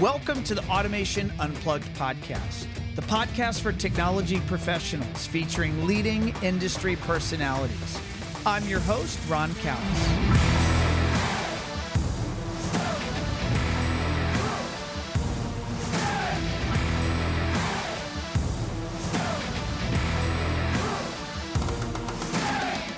[0.00, 7.98] Welcome to the Automation Unplugged podcast, the podcast for technology professionals featuring leading industry personalities.
[8.44, 9.82] I'm your host, Ron Callis.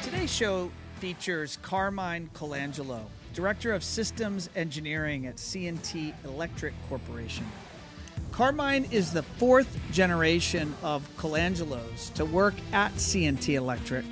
[0.02, 3.02] Today's show features Carmine Colangelo,
[3.38, 7.46] Director of Systems Engineering at C&T Electric Corporation.
[8.32, 14.04] Carmine is the fourth generation of Colangelos to work at C&T Electric.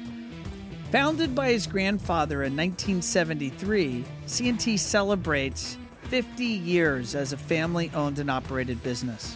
[0.93, 8.81] Founded by his grandfather in 1973, C&T celebrates 50 years as a family-owned and operated
[8.85, 9.35] business.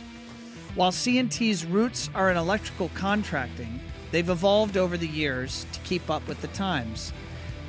[0.77, 3.80] While C&T's roots are in electrical contracting,
[4.12, 7.12] they've evolved over the years to keep up with the times.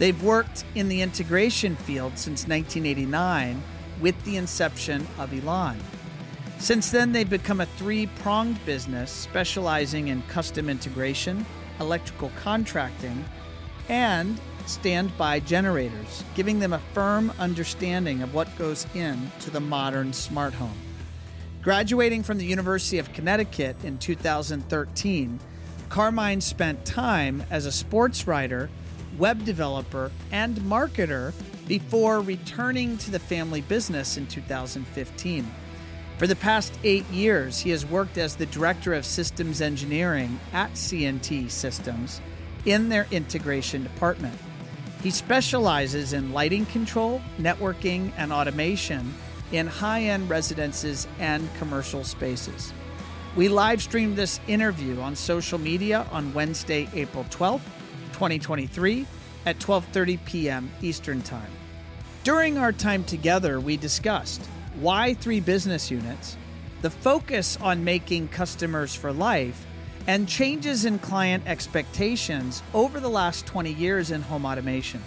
[0.01, 3.61] They've worked in the integration field since 1989
[4.01, 5.77] with the inception of Elan.
[6.57, 11.45] Since then, they've become a three pronged business specializing in custom integration,
[11.79, 13.23] electrical contracting,
[13.89, 20.55] and standby generators, giving them a firm understanding of what goes into the modern smart
[20.55, 20.79] home.
[21.61, 25.39] Graduating from the University of Connecticut in 2013,
[25.89, 28.67] Carmine spent time as a sports writer
[29.17, 31.33] web developer, and marketer
[31.67, 35.49] before returning to the family business in 2015.
[36.17, 40.77] For the past eight years, he has worked as the Director of Systems Engineering at
[40.77, 42.21] C&T Systems
[42.65, 44.37] in their integration department.
[45.01, 49.15] He specializes in lighting control, networking, and automation
[49.51, 52.71] in high end residences and commercial spaces.
[53.35, 57.61] We live streamed this interview on social media on Wednesday, April 12th
[58.21, 59.07] 2023
[59.47, 60.69] at 12:30 p.m.
[60.83, 61.49] Eastern Time.
[62.23, 66.37] During our time together, we discussed why three business units,
[66.83, 69.65] the focus on making customers for life,
[70.05, 75.01] and changes in client expectations over the last 20 years in home automation.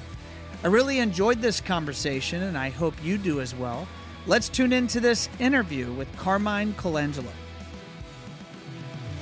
[0.64, 3.86] I really enjoyed this conversation and I hope you do as well.
[4.26, 7.30] Let's tune into this interview with Carmine Colangelo.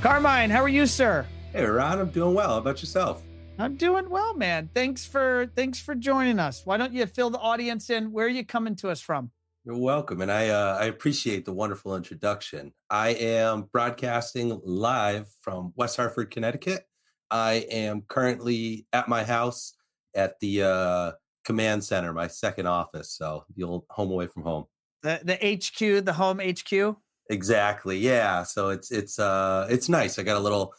[0.01, 1.27] Carmine, how are you, sir?
[1.53, 2.53] Hey, Ron, I'm doing well.
[2.53, 3.23] How about yourself?
[3.59, 4.71] I'm doing well, man.
[4.75, 6.63] Thanks for thanks for joining us.
[6.65, 8.11] Why don't you fill the audience in?
[8.11, 9.31] Where are you coming to us from?
[9.65, 12.73] You're welcome, and I uh, I appreciate the wonderful introduction.
[12.91, 16.89] I am broadcasting live from West Hartford, Connecticut.
[17.31, 19.75] I am currently at my house
[20.15, 21.13] at the uh,
[21.45, 24.65] command center, my second office, so the old home away from home.
[25.03, 26.97] The the HQ, the home HQ.
[27.31, 27.99] Exactly.
[27.99, 28.43] Yeah.
[28.43, 30.19] So it's it's uh it's nice.
[30.19, 30.75] I got a little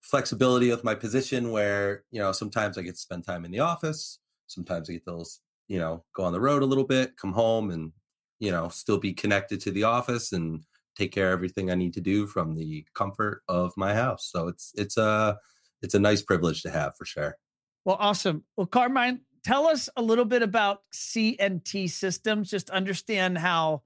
[0.00, 3.60] flexibility with my position where you know sometimes i get to spend time in the
[3.60, 7.32] office sometimes i get those you know go on the road a little bit come
[7.32, 7.92] home and
[8.38, 10.64] you know still be connected to the office and
[10.96, 14.28] take care of everything i need to do from the comfort of my house.
[14.30, 15.38] So it's it's a
[15.80, 17.36] it's a nice privilege to have for sure.
[17.84, 18.44] Well awesome.
[18.56, 22.50] Well carmine tell us a little bit about C&T systems.
[22.50, 23.82] Just understand how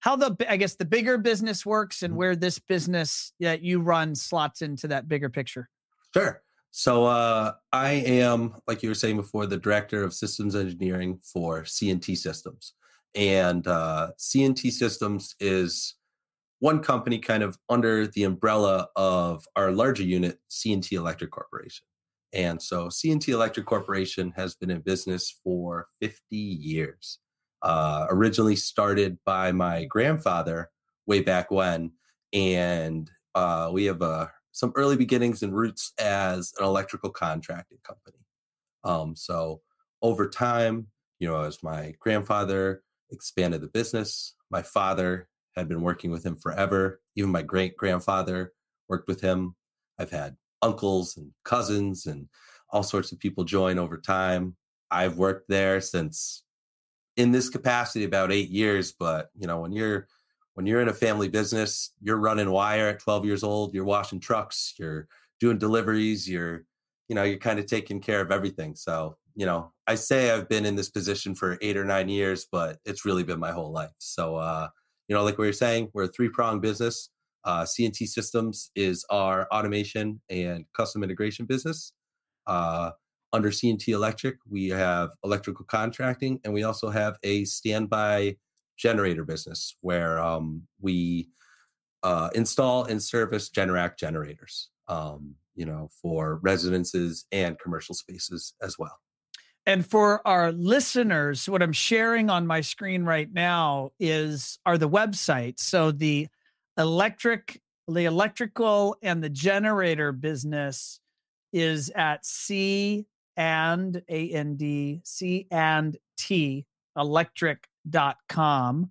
[0.00, 2.18] how the I guess the bigger business works and mm-hmm.
[2.18, 5.68] where this business that you run slots into that bigger picture.
[6.14, 6.42] Sure.
[6.70, 11.64] So uh, I am, like you were saying before, the director of systems engineering for
[11.64, 12.74] C&T Systems,
[13.14, 15.94] and uh, C&T Systems is
[16.58, 21.86] one company kind of under the umbrella of our larger unit, C&T Electric Corporation.
[22.34, 27.20] And so C&T Electric Corporation has been in business for 50 years
[27.62, 30.70] uh, originally started by my grandfather
[31.06, 31.92] way back when,
[32.32, 38.18] and uh, we have uh, some early beginnings and roots as an electrical contracting company.
[38.84, 39.60] Um, so
[40.02, 40.86] over time,
[41.18, 46.36] you know, as my grandfather expanded the business, my father had been working with him
[46.36, 47.00] forever.
[47.16, 48.52] Even my great grandfather
[48.88, 49.56] worked with him.
[49.98, 52.28] I've had uncles and cousins and
[52.70, 54.56] all sorts of people join over time.
[54.90, 56.44] I've worked there since
[57.16, 58.92] in this capacity about eight years.
[58.92, 60.08] But you know, when you're
[60.54, 64.20] when you're in a family business, you're running wire at 12 years old, you're washing
[64.20, 65.06] trucks, you're
[65.38, 66.64] doing deliveries, you're
[67.08, 68.74] you know, you're kind of taking care of everything.
[68.74, 72.46] So, you know, I say I've been in this position for eight or nine years,
[72.50, 73.92] but it's really been my whole life.
[73.98, 74.68] So, uh,
[75.08, 77.10] you know, like we were saying, we're a three prong business.
[77.44, 81.92] Uh, C&T Systems is our automation and custom integration business.
[82.48, 82.90] Uh,
[83.36, 88.36] under C&T Electric, we have electrical contracting, and we also have a standby
[88.76, 91.28] generator business where um, we
[92.02, 98.78] uh, install and service Generac generators, um, you know, for residences and commercial spaces as
[98.78, 98.98] well.
[99.66, 104.88] And for our listeners, what I'm sharing on my screen right now is are the
[104.88, 105.60] websites.
[105.60, 106.28] So the
[106.78, 111.00] electric, the electrical and the generator business
[111.52, 113.06] is at C
[113.36, 116.66] and A N D C and T
[116.96, 118.90] electric.com.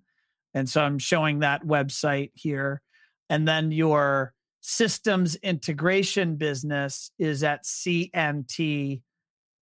[0.54, 2.82] And so I'm showing that website here.
[3.28, 9.02] And then your systems integration business is at CNT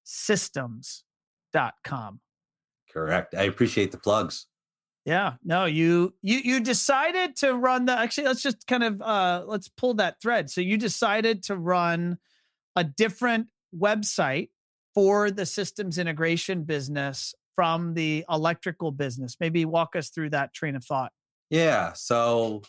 [0.03, 2.19] systems.com.
[2.91, 3.35] Correct.
[3.35, 4.47] I appreciate the plugs.
[5.05, 5.33] Yeah.
[5.43, 9.67] No, you you you decided to run the actually let's just kind of uh let's
[9.67, 10.49] pull that thread.
[10.49, 12.17] So you decided to run
[12.75, 14.49] a different website
[14.93, 19.37] for the systems integration business from the electrical business.
[19.39, 21.11] Maybe walk us through that train of thought.
[21.49, 21.93] Yeah.
[21.93, 22.63] So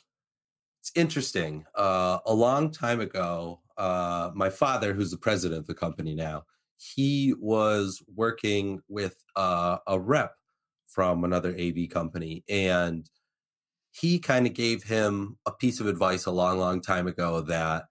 [0.80, 1.64] it's interesting.
[1.74, 6.44] Uh, a long time ago, uh, my father, who's the president of the company now,
[6.76, 10.34] he was working with uh, a rep
[10.86, 13.08] from another AV company, and
[13.90, 17.84] he kind of gave him a piece of advice a long, long time ago that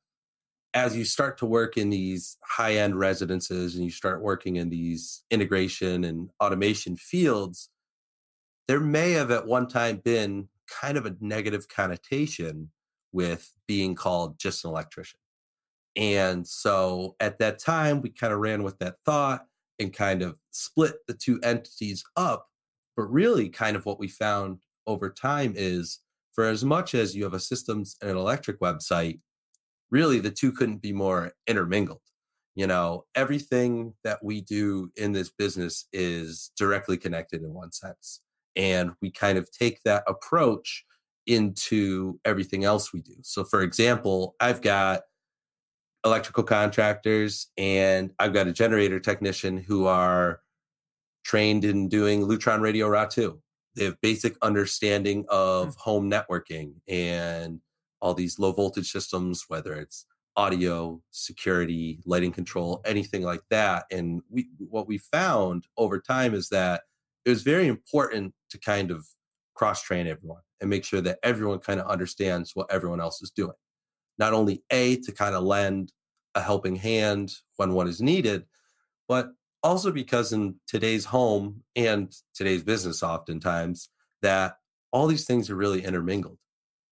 [0.73, 4.69] as you start to work in these high end residences and you start working in
[4.69, 7.69] these integration and automation fields,
[8.67, 12.71] there may have at one time been kind of a negative connotation
[13.11, 15.19] with being called just an electrician.
[15.95, 19.45] And so at that time, we kind of ran with that thought
[19.79, 22.47] and kind of split the two entities up.
[22.95, 25.99] But really, kind of what we found over time is
[26.31, 29.19] for as much as you have a systems and an electric website,
[29.93, 32.01] really the two couldn't be more intermingled.
[32.55, 38.19] You know, everything that we do in this business is directly connected in one sense.
[38.55, 40.83] And we kind of take that approach
[41.25, 43.15] into everything else we do.
[43.21, 45.01] So, for example, I've got
[46.05, 50.41] electrical contractors and I've got a generator technician who are
[51.23, 53.39] trained in doing Lutron RadioRA 2.
[53.75, 55.79] They have basic understanding of mm-hmm.
[55.79, 57.61] home networking and
[58.03, 60.05] all these low voltage systems, whether it's
[60.35, 63.85] audio, security, lighting control, anything like that.
[63.91, 66.83] And we what we found over time is that
[67.25, 69.07] it was very important to kind of
[69.55, 73.31] cross train everyone and make sure that everyone kind of understands what everyone else is
[73.31, 73.55] doing
[74.17, 75.91] not only A, to kind of lend
[76.35, 78.45] a helping hand when one is needed,
[79.07, 83.89] but also because in today's home and today's business, oftentimes,
[84.21, 84.57] that
[84.91, 86.37] all these things are really intermingled.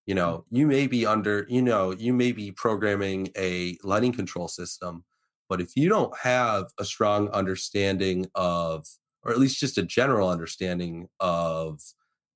[0.05, 4.47] You know, you may be under, you know, you may be programming a lighting control
[4.47, 5.05] system,
[5.47, 8.87] but if you don't have a strong understanding of,
[9.23, 11.81] or at least just a general understanding of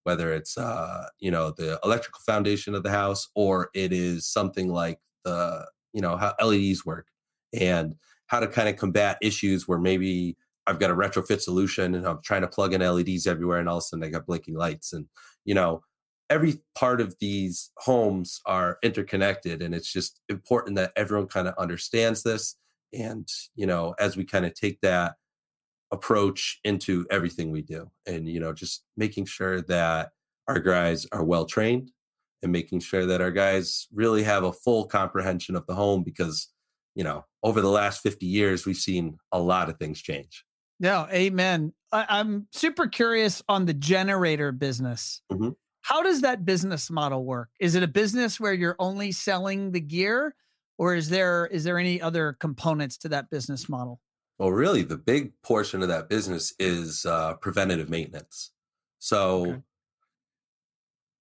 [0.06, 4.71] whether it's uh, you know the electrical foundation of the house or it is something
[4.71, 7.07] like the you know how LEDs work
[7.59, 7.95] and
[8.27, 12.21] how to kind of combat issues where maybe I've got a retrofit solution and I'm
[12.23, 14.94] trying to plug in LEDs everywhere and all of a sudden I got blinking lights
[14.94, 15.07] and
[15.44, 15.81] you know
[16.30, 21.54] every part of these homes are interconnected and it's just important that everyone kind of
[21.57, 22.56] understands this
[22.94, 25.16] and you know as we kind of take that
[25.92, 30.10] approach into everything we do and you know just making sure that
[30.48, 31.92] our guys are well trained
[32.42, 36.50] and making sure that our guys really have a full comprehension of the home because
[36.95, 40.44] you know over the last 50 years we've seen a lot of things change.
[40.80, 41.74] No amen.
[41.92, 45.22] I, am super curious on the generator business.
[45.31, 45.50] Mm-hmm.
[45.86, 49.80] How does that business model work is it a business where you're only selling the
[49.80, 50.36] gear
[50.77, 54.00] or is there is there any other components to that business model
[54.38, 58.51] well, really, the big portion of that business is uh, preventative maintenance.
[59.00, 59.62] So, okay.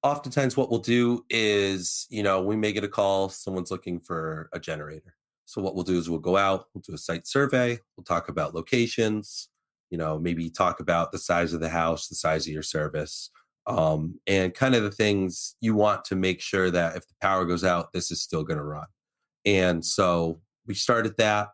[0.02, 4.48] oftentimes, what we'll do is, you know, we may get a call, someone's looking for
[4.52, 5.14] a generator.
[5.44, 8.28] So, what we'll do is we'll go out, we'll do a site survey, we'll talk
[8.28, 9.48] about locations,
[9.90, 13.30] you know, maybe talk about the size of the house, the size of your service,
[13.66, 17.44] um, and kind of the things you want to make sure that if the power
[17.44, 18.86] goes out, this is still going to run.
[19.44, 21.48] And so, we started that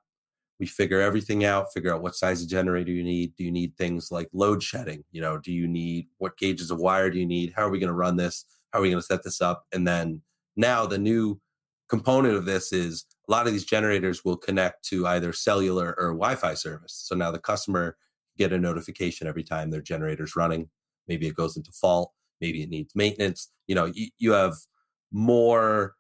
[0.61, 3.77] we figure everything out figure out what size of generator you need do you need
[3.77, 7.27] things like load shedding you know do you need what gauges of wire do you
[7.27, 9.41] need how are we going to run this how are we going to set this
[9.41, 10.21] up and then
[10.57, 11.41] now the new
[11.89, 16.09] component of this is a lot of these generators will connect to either cellular or
[16.11, 17.97] wi-fi service so now the customer
[18.39, 20.69] get a notification every time their generator's running
[21.11, 24.55] maybe it goes into fault maybe it needs maintenance you know you, you have
[25.13, 25.95] more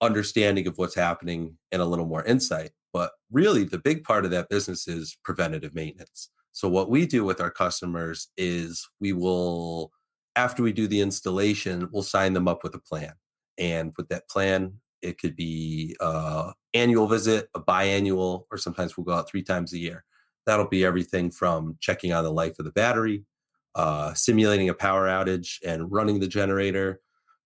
[0.00, 4.30] understanding of what's happening and a little more insight but really, the big part of
[4.32, 6.28] that business is preventative maintenance.
[6.52, 9.90] So, what we do with our customers is we will,
[10.36, 13.14] after we do the installation, we'll sign them up with a plan.
[13.58, 19.04] And with that plan, it could be a annual visit, a biannual, or sometimes we'll
[19.04, 20.04] go out three times a year.
[20.44, 23.24] That'll be everything from checking on the life of the battery,
[23.74, 27.00] uh, simulating a power outage and running the generator,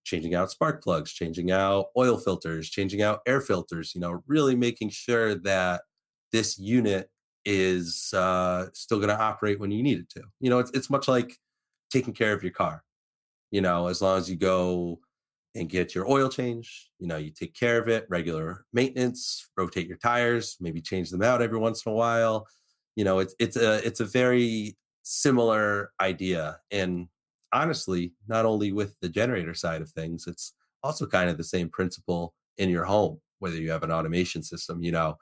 [0.04, 4.54] changing out spark plugs, changing out oil filters, changing out air filters, you know, really
[4.54, 5.82] making sure that
[6.32, 7.10] this unit
[7.44, 10.22] is uh, still going to operate when you need it to.
[10.40, 11.36] You know, it's, it's much like
[11.90, 12.82] taking care of your car.
[13.50, 14.98] You know, as long as you go
[15.54, 19.86] and get your oil change, you know, you take care of it, regular maintenance, rotate
[19.86, 22.46] your tires, maybe change them out every once in a while.
[22.96, 24.76] You know, it's it's a it's a very
[25.08, 26.58] similar idea.
[26.72, 27.06] And
[27.52, 31.68] honestly, not only with the generator side of things, it's also kind of the same
[31.68, 35.16] principle in your home, whether you have an automation system, you know,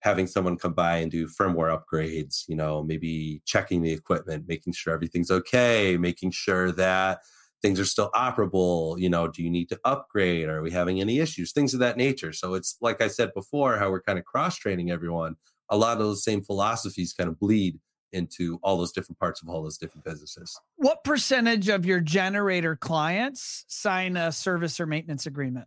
[0.00, 4.74] having someone come by and do firmware upgrades, you know, maybe checking the equipment, making
[4.74, 7.20] sure everything's okay, making sure that
[7.62, 10.50] things are still operable, you know, do you need to upgrade?
[10.50, 11.52] Are we having any issues?
[11.52, 12.34] Things of that nature.
[12.34, 15.36] So it's like I said before, how we're kind of cross training everyone.
[15.70, 17.80] A lot of those same philosophies kind of bleed
[18.14, 20.58] into all those different parts of all those different businesses.
[20.76, 25.66] What percentage of your generator clients sign a service or maintenance agreement?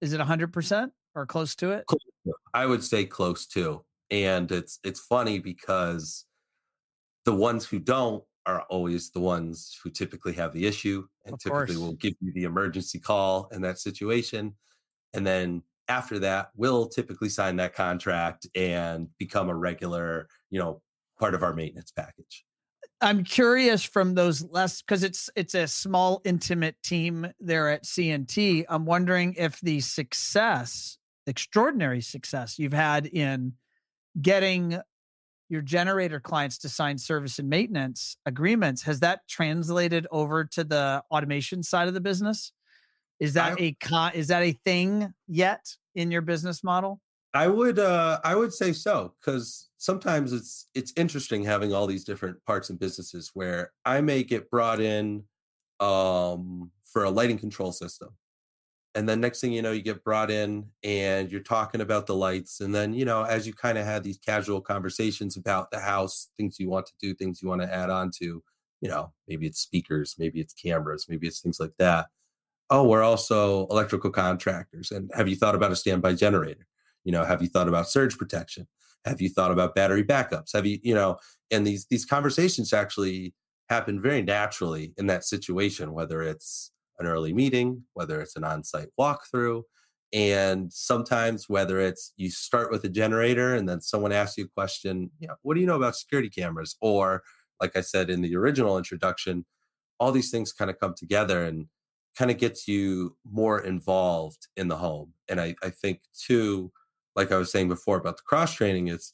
[0.00, 1.84] Is it 100% or close to it?
[2.52, 3.84] I would say close to.
[4.10, 6.24] And it's it's funny because
[7.24, 11.40] the ones who don't are always the ones who typically have the issue and of
[11.40, 11.78] typically course.
[11.78, 14.54] will give you the emergency call in that situation.
[15.12, 20.80] And then after that, we'll typically sign that contract and become a regular, you know,
[21.18, 22.44] part of our maintenance package.
[23.00, 28.64] I'm curious from those less because it's it's a small intimate team there at CNT.
[28.68, 33.52] I'm wondering if the success, extraordinary success you've had in
[34.20, 34.80] getting
[35.48, 41.02] your generator clients to sign service and maintenance agreements has that translated over to the
[41.10, 42.52] automation side of the business?
[43.20, 47.00] Is that I, a con, is that a thing yet in your business model?
[47.38, 52.04] I would uh I would say so cuz sometimes it's it's interesting having all these
[52.04, 55.24] different parts and businesses where I may get brought in
[55.80, 58.10] um for a lighting control system.
[58.94, 62.16] And then next thing you know you get brought in and you're talking about the
[62.16, 65.80] lights and then you know as you kind of had these casual conversations about the
[65.80, 68.42] house, things you want to do, things you want to add on to,
[68.82, 72.08] you know, maybe it's speakers, maybe it's cameras, maybe it's things like that.
[72.70, 76.66] Oh, we're also electrical contractors and have you thought about a standby generator?
[77.04, 78.66] You know, have you thought about surge protection?
[79.04, 80.52] Have you thought about battery backups?
[80.54, 81.18] Have you, you know,
[81.50, 83.34] and these these conversations actually
[83.68, 88.88] happen very naturally in that situation, whether it's an early meeting, whether it's an on-site
[88.98, 89.62] walkthrough,
[90.12, 94.48] and sometimes whether it's you start with a generator and then someone asks you a
[94.48, 96.76] question, you know, what do you know about security cameras?
[96.80, 97.22] Or
[97.60, 99.44] like I said in the original introduction,
[100.00, 101.66] all these things kind of come together and
[102.16, 105.12] kind of gets you more involved in the home.
[105.28, 106.72] And I, I think too,
[107.18, 109.12] like I was saying before about the cross training, is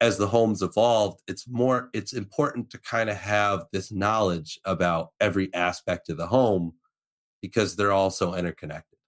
[0.00, 5.08] as the homes evolved, it's more it's important to kind of have this knowledge about
[5.20, 6.74] every aspect of the home
[7.42, 8.98] because they're all so interconnected.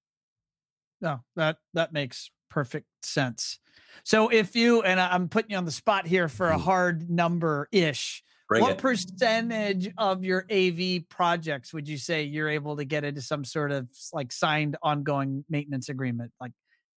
[1.00, 3.60] No, that that makes perfect sense.
[4.02, 6.62] So if you and I'm putting you on the spot here for a mm-hmm.
[6.62, 8.24] hard number ish.
[8.48, 8.78] what it.
[8.78, 13.70] percentage of your AV projects would you say you're able to get into some sort
[13.70, 16.32] of like signed ongoing maintenance agreement?
[16.40, 16.52] Like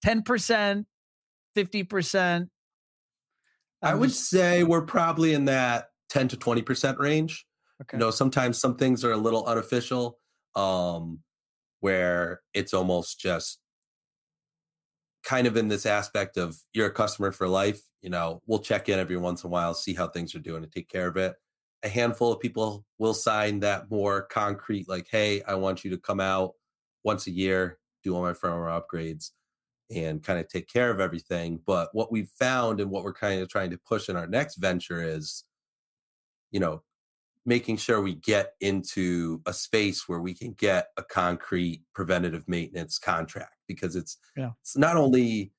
[0.05, 0.85] 10%,
[1.57, 2.47] 50%?
[3.81, 7.45] I would say we're probably in that 10 to 20% range.
[7.81, 7.97] Okay.
[7.97, 10.19] You know, sometimes some things are a little unofficial,
[10.55, 11.19] um,
[11.79, 13.59] where it's almost just
[15.23, 17.81] kind of in this aspect of you're a customer for life.
[18.01, 20.63] You know, we'll check in every once in a while, see how things are doing
[20.63, 21.35] and take care of it.
[21.83, 25.97] A handful of people will sign that more concrete, like, hey, I want you to
[25.97, 26.53] come out
[27.03, 29.31] once a year, do all my firmware upgrades
[29.93, 31.59] and kind of take care of everything.
[31.65, 34.55] But what we've found and what we're kind of trying to push in our next
[34.55, 35.43] venture is,
[36.51, 36.81] you know,
[37.47, 42.99] making sure we get into a space where we can get a concrete preventative maintenance
[42.99, 44.51] contract because it's yeah.
[44.61, 45.53] it's not only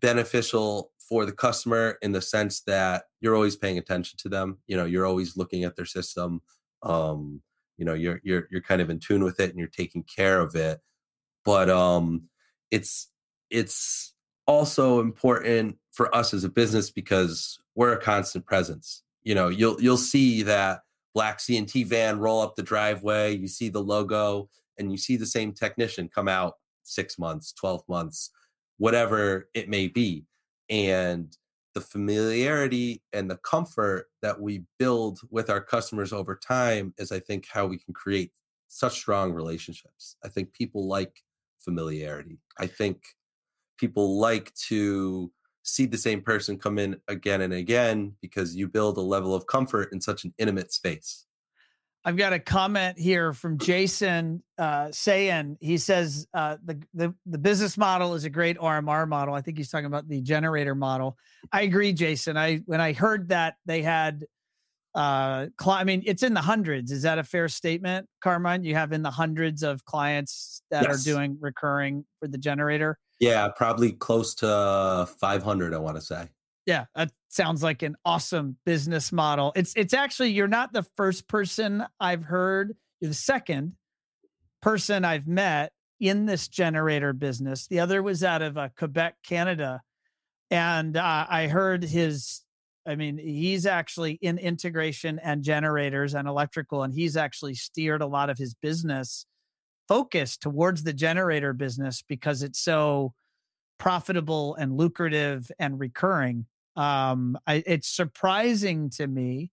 [0.00, 4.76] beneficial for the customer in the sense that you're always paying attention to them you
[4.76, 6.40] know you're always looking at their system
[6.82, 7.42] um
[7.76, 10.40] you know you're you're you're kind of in tune with it and you're taking care
[10.40, 10.80] of it
[11.44, 12.22] but um
[12.70, 13.08] it's
[13.54, 14.12] it's
[14.48, 19.02] also important for us as a business because we're a constant presence.
[19.22, 20.80] You know, you'll you'll see that
[21.14, 25.24] black CNT van roll up the driveway, you see the logo, and you see the
[25.24, 28.30] same technician come out six months, 12 months,
[28.78, 30.24] whatever it may be.
[30.68, 31.34] And
[31.74, 37.20] the familiarity and the comfort that we build with our customers over time is, I
[37.20, 38.32] think, how we can create
[38.66, 40.16] such strong relationships.
[40.24, 41.22] I think people like
[41.60, 42.38] familiarity.
[42.58, 43.02] I think
[43.84, 45.30] people like to
[45.62, 49.46] see the same person come in again and again because you build a level of
[49.46, 51.26] comfort in such an intimate space.
[52.02, 57.38] I've got a comment here from Jason uh, saying he says uh, the, the the
[57.38, 59.34] business model is a great RMR model.
[59.34, 61.18] I think he's talking about the generator model.
[61.52, 62.38] I agree, Jason.
[62.38, 64.24] I when I heard that they had,
[64.94, 66.90] uh, cl- I mean, it's in the hundreds.
[66.90, 68.64] Is that a fair statement, Carmine?
[68.64, 70.94] You have in the hundreds of clients that yes.
[70.94, 72.98] are doing recurring for the generator.
[73.20, 75.74] Yeah, probably close to 500.
[75.74, 76.28] I want to say.
[76.66, 79.52] Yeah, that sounds like an awesome business model.
[79.54, 82.74] It's it's actually you're not the first person I've heard.
[83.00, 83.74] You're the second
[84.62, 87.66] person I've met in this generator business.
[87.66, 89.82] The other was out of uh, Quebec, Canada,
[90.50, 92.40] and uh, I heard his.
[92.86, 98.06] I mean, he's actually in integration and generators and electrical, and he's actually steered a
[98.06, 99.24] lot of his business
[99.88, 103.14] focus towards the generator business because it's so
[103.78, 109.50] profitable and lucrative and recurring um, I, it's surprising to me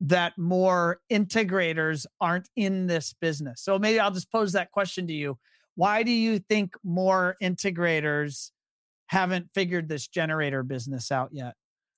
[0.00, 3.62] that more integrators aren't in this business.
[3.62, 5.38] So maybe I'll just pose that question to you.
[5.76, 8.50] Why do you think more integrators
[9.06, 11.54] haven't figured this generator business out yet?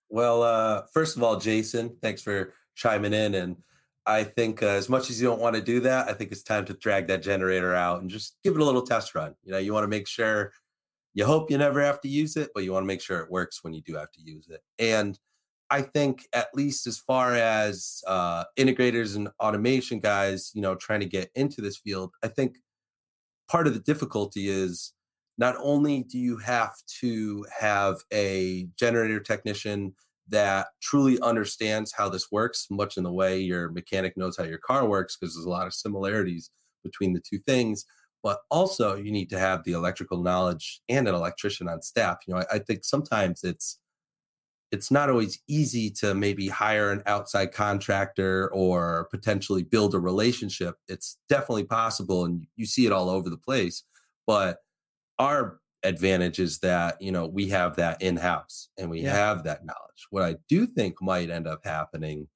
[0.08, 3.34] Well, uh, first of all, Jason, thanks for chiming in.
[3.34, 3.56] And
[4.06, 6.42] I think uh, as much as you don't want to do that, I think it's
[6.42, 9.34] time to drag that generator out and just give it a little test run.
[9.42, 10.52] You know, you want to make sure
[11.14, 13.30] you hope you never have to use it, but you want to make sure it
[13.30, 14.60] works when you do have to use it.
[14.78, 15.18] And
[15.70, 21.00] I think at least as far as uh, integrators and automation guys, you know, trying
[21.00, 22.58] to get into this field, I think
[23.50, 24.92] part of the difficulty is
[25.38, 29.94] not only do you have to have a generator technician
[30.28, 34.58] that truly understands how this works, much in the way your mechanic knows how your
[34.58, 36.50] car works, because there's a lot of similarities
[36.82, 37.84] between the two things,
[38.22, 42.18] but also you need to have the electrical knowledge and an electrician on staff.
[42.26, 43.78] You know, I, I think sometimes it's
[44.72, 50.74] it's not always easy to maybe hire an outside contractor or potentially build a relationship.
[50.88, 53.84] It's definitely possible, and you see it all over the place.
[54.26, 54.58] But
[55.20, 59.14] our advantage is that you know we have that in house and we yeah.
[59.14, 60.06] have that knowledge.
[60.10, 62.28] What I do think might end up happening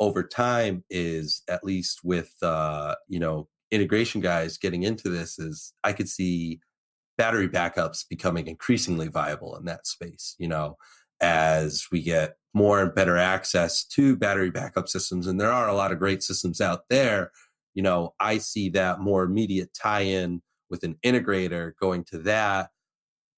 [0.00, 5.72] over time is at least with uh, you know integration guys getting into this is
[5.82, 6.60] I could see
[7.16, 10.76] battery backups becoming increasingly viable in that space, you know,
[11.20, 15.26] as we get more and better access to battery backup systems.
[15.26, 17.30] And there are a lot of great systems out there.
[17.74, 22.70] You know, I see that more immediate tie in with an integrator going to that,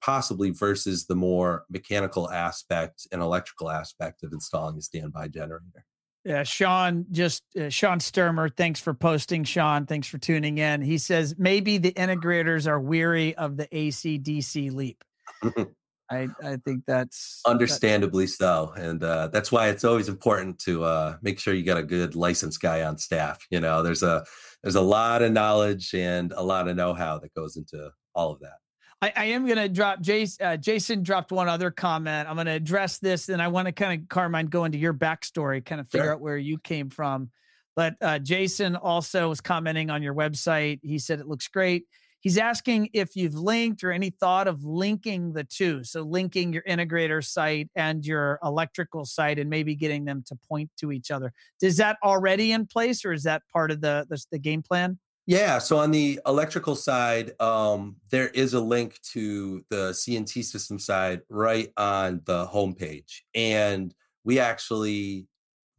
[0.01, 5.85] possibly versus the more mechanical aspect and electrical aspect of installing a standby generator.
[6.25, 9.45] Yeah, Sean, just uh, Sean Sturmer, thanks for posting.
[9.45, 10.83] Sean, thanks for tuning in.
[10.83, 15.05] He says maybe the integrators are weary of the AC DC leap.
[16.11, 20.85] I I think that's understandably that's, so, and uh, that's why it's always important to
[20.85, 23.45] uh, make sure you got a good licensed guy on staff.
[23.51, 24.25] You know, there's a
[24.63, 28.31] there's a lot of knowledge and a lot of know how that goes into all
[28.31, 28.59] of that.
[29.03, 30.47] I, I am going to drop Jason.
[30.47, 32.29] Uh, Jason dropped one other comment.
[32.29, 34.95] I'm going to address this, and I want to kind of Carmine go into your
[34.95, 36.15] backstory, kind of figure sure.
[36.15, 37.31] out where you came from.
[37.75, 40.81] But uh, Jason also was commenting on your website.
[40.83, 41.85] He said it looks great.
[42.27, 45.85] He's asking if you've linked or any thought of linking the two.
[45.85, 50.69] So linking your integrator site and your electrical site, and maybe getting them to point
[50.79, 51.33] to each other.
[51.63, 54.99] Is that already in place, or is that part of the the, the game plan?
[55.27, 55.59] Yeah.
[55.59, 61.21] So on the electrical side, um, there is a link to the CNT system side
[61.31, 63.21] right on the homepage.
[63.37, 65.29] And we actually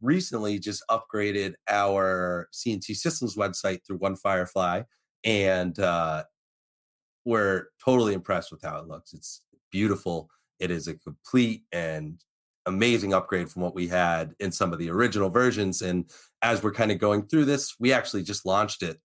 [0.00, 4.84] recently just upgraded our CNT systems website through One Firefly.
[5.24, 6.24] And uh,
[7.28, 9.12] we're totally impressed with how it looks.
[9.12, 10.30] It's beautiful.
[10.58, 12.18] It is a complete and
[12.64, 15.82] amazing upgrade from what we had in some of the original versions.
[15.82, 16.10] And
[16.40, 18.98] as we're kind of going through this, we actually just launched it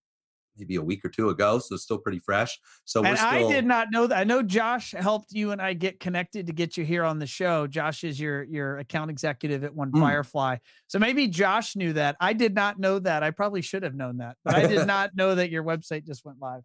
[0.57, 2.57] maybe a week or two ago, so it's still pretty fresh.
[2.85, 3.27] So and still...
[3.27, 4.17] I did not know that.
[4.17, 7.27] I know Josh helped you and I get connected to get you here on the
[7.27, 7.67] show.
[7.67, 9.99] Josh is your your account executive at One mm.
[9.99, 10.57] Firefly,
[10.87, 12.15] so maybe Josh knew that.
[12.21, 13.23] I did not know that.
[13.23, 16.23] I probably should have known that, but I did not know that your website just
[16.23, 16.61] went live.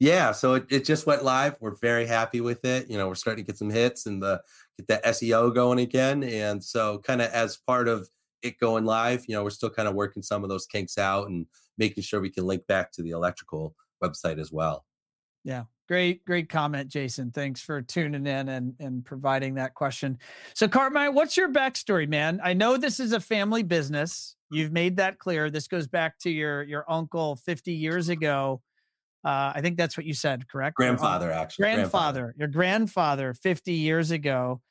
[0.00, 1.56] Yeah, so it, it just went live.
[1.60, 2.88] We're very happy with it.
[2.88, 4.40] You know, we're starting to get some hits and the
[4.78, 6.22] get that SEO going again.
[6.22, 8.08] And so kind of as part of
[8.42, 11.28] it going live, you know, we're still kind of working some of those kinks out
[11.28, 11.46] and
[11.78, 14.84] making sure we can link back to the electrical website as well.
[15.42, 15.64] Yeah.
[15.88, 17.30] Great, great comment, Jason.
[17.30, 20.18] Thanks for tuning in and, and providing that question.
[20.52, 22.40] So, Carmine, what's your backstory, man?
[22.44, 24.36] I know this is a family business.
[24.50, 25.48] You've made that clear.
[25.48, 28.60] This goes back to your your uncle 50 years ago.
[29.28, 30.76] Uh, I think that's what you said, correct?
[30.76, 31.64] Grandfather, actually.
[31.64, 34.62] Grandfather, grandfather, your grandfather 50 years ago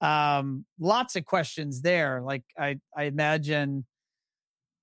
[0.00, 2.20] Um, lots of questions there.
[2.20, 3.86] Like I, I imagine.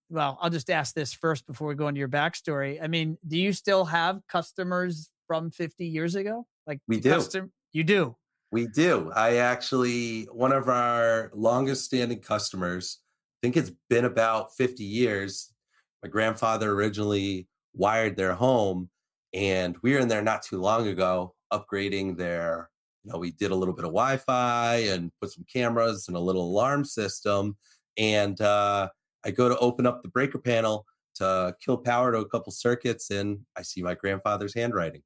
[0.09, 2.81] Well, I'll just ask this first before we go into your backstory.
[2.81, 6.45] I mean, do you still have customers from 50 years ago?
[6.65, 7.09] Like we do.
[7.09, 8.15] Custom- you do.
[8.53, 9.11] We do.
[9.13, 15.53] I actually, one of our longest standing customers, I think it's been about 50 years.
[16.01, 18.89] My grandfather originally wired their home,
[19.33, 22.69] and we were in there not too long ago upgrading their,
[23.03, 26.17] you know, we did a little bit of Wi Fi and put some cameras and
[26.17, 27.55] a little alarm system.
[27.97, 28.89] And uh,
[29.25, 30.85] I go to open up the breaker panel
[31.15, 35.01] to kill power to a couple circuits, and I see my grandfather's handwriting,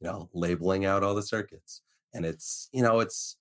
[0.00, 1.82] you know, labeling out all the circuits
[2.14, 3.36] and it's you know it's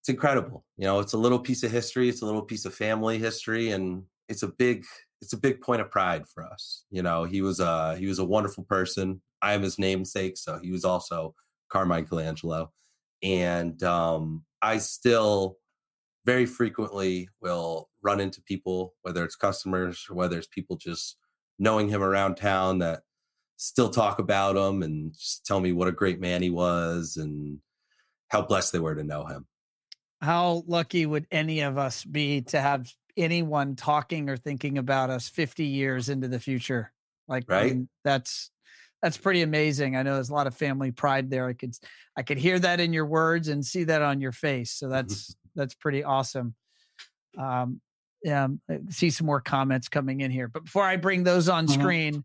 [0.00, 2.74] it's incredible you know it's a little piece of history it's a little piece of
[2.74, 4.84] family history and it's a big
[5.22, 8.18] it's a big point of pride for us you know he was a he was
[8.18, 11.34] a wonderful person i am his namesake so he was also
[11.70, 12.68] carmine colangelo
[13.22, 15.56] and um i still
[16.26, 21.16] very frequently will run into people whether it's customers or whether it's people just
[21.58, 23.00] knowing him around town that
[23.62, 27.58] still talk about him and just tell me what a great man he was and
[28.28, 29.46] how blessed they were to know him.
[30.20, 35.28] How lucky would any of us be to have anyone talking or thinking about us
[35.28, 36.92] 50 years into the future?
[37.28, 37.64] Like right?
[37.64, 38.50] I mean, that's
[39.02, 39.96] that's pretty amazing.
[39.96, 41.48] I know there's a lot of family pride there.
[41.48, 41.74] I could
[42.16, 44.72] I could hear that in your words and see that on your face.
[44.72, 46.54] So that's that's pretty awesome.
[47.36, 47.80] Um,
[48.22, 48.46] yeah,
[48.90, 50.48] see some more comments coming in here.
[50.48, 51.80] But before I bring those on mm-hmm.
[51.80, 52.24] screen,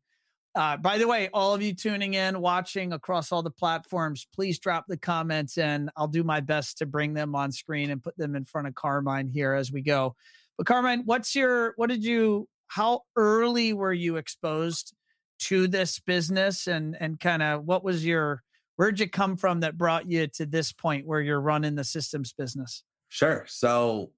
[0.57, 4.59] uh, by the way, all of you tuning in, watching across all the platforms, please
[4.59, 8.17] drop the comments and I'll do my best to bring them on screen and put
[8.17, 10.15] them in front of Carmine here as we go.
[10.57, 14.93] But Carmine, what's your, what did you, how early were you exposed
[15.39, 18.41] to this business and, and kind of what was your,
[18.75, 22.33] where'd you come from that brought you to this point where you're running the systems
[22.33, 22.83] business?
[23.09, 23.45] Sure.
[23.47, 24.11] So,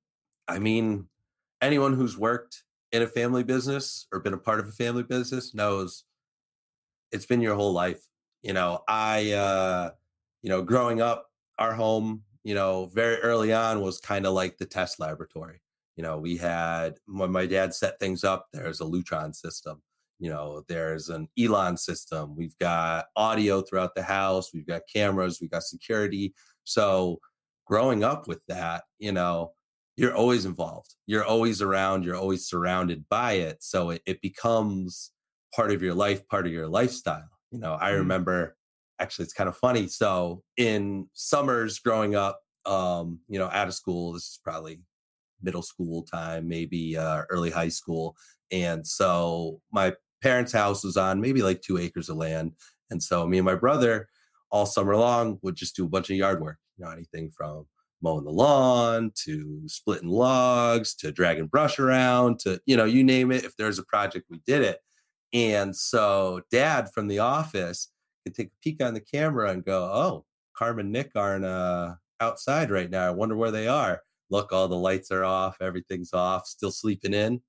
[0.47, 1.07] I mean,
[1.61, 5.53] anyone who's worked in a family business or been a part of a family business
[5.53, 6.05] knows
[7.11, 8.01] it's been your whole life.
[8.41, 9.91] You know, I, uh,
[10.41, 11.25] you know, growing up,
[11.57, 15.61] our home, you know, very early on was kind of like the test laboratory.
[15.99, 19.81] You know, we had when my dad set things up, there's a Lutron system.
[20.17, 22.37] You know, there's an Elan system.
[22.37, 24.53] We've got audio throughout the house.
[24.53, 25.39] We've got cameras.
[25.41, 26.33] We've got security.
[26.63, 27.19] So,
[27.67, 29.51] growing up with that, you know,
[29.97, 30.95] you're always involved.
[31.05, 32.05] You're always around.
[32.05, 33.57] You're always surrounded by it.
[33.59, 35.11] So it, it becomes
[35.53, 37.27] part of your life, part of your lifestyle.
[37.51, 37.97] You know, I mm.
[37.97, 38.55] remember
[38.99, 39.89] actually it's kind of funny.
[39.89, 44.79] So in summers growing up, um, you know, out of school, this is probably
[45.41, 48.15] middle school time, maybe uh, early high school.
[48.51, 52.53] And so my parents' house was on maybe like two acres of land.
[52.89, 54.09] And so me and my brother
[54.51, 57.65] all summer long would just do a bunch of yard work, you know, anything from
[58.01, 63.31] mowing the lawn to splitting logs to dragging brush around to, you know, you name
[63.31, 63.43] it.
[63.43, 64.79] If there's a project, we did it.
[65.33, 67.91] And so dad from the office
[68.23, 70.25] could take a peek on the camera and go, Oh,
[70.57, 73.07] Carmen Nick aren't uh, outside right now.
[73.07, 74.01] I wonder where they are.
[74.29, 77.41] Look, all the lights are off, everything's off, still sleeping in.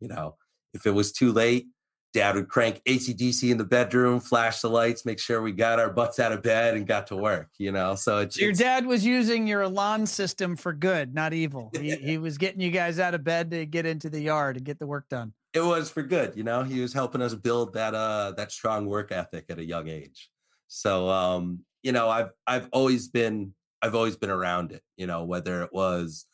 [0.00, 0.36] You know,
[0.74, 1.66] if it was too late,
[2.14, 5.90] dad would crank ACDC in the bedroom, flash the lights, make sure we got our
[5.90, 7.94] butts out of bed and got to work, you know?
[7.94, 11.70] So it's, your dad was using your alarm system for good, not evil.
[11.78, 14.64] He, he was getting you guys out of bed to get into the yard and
[14.64, 17.74] get the work done it was for good you know he was helping us build
[17.74, 20.30] that uh that strong work ethic at a young age
[20.66, 25.24] so um you know i've i've always been i've always been around it you know
[25.24, 26.26] whether it was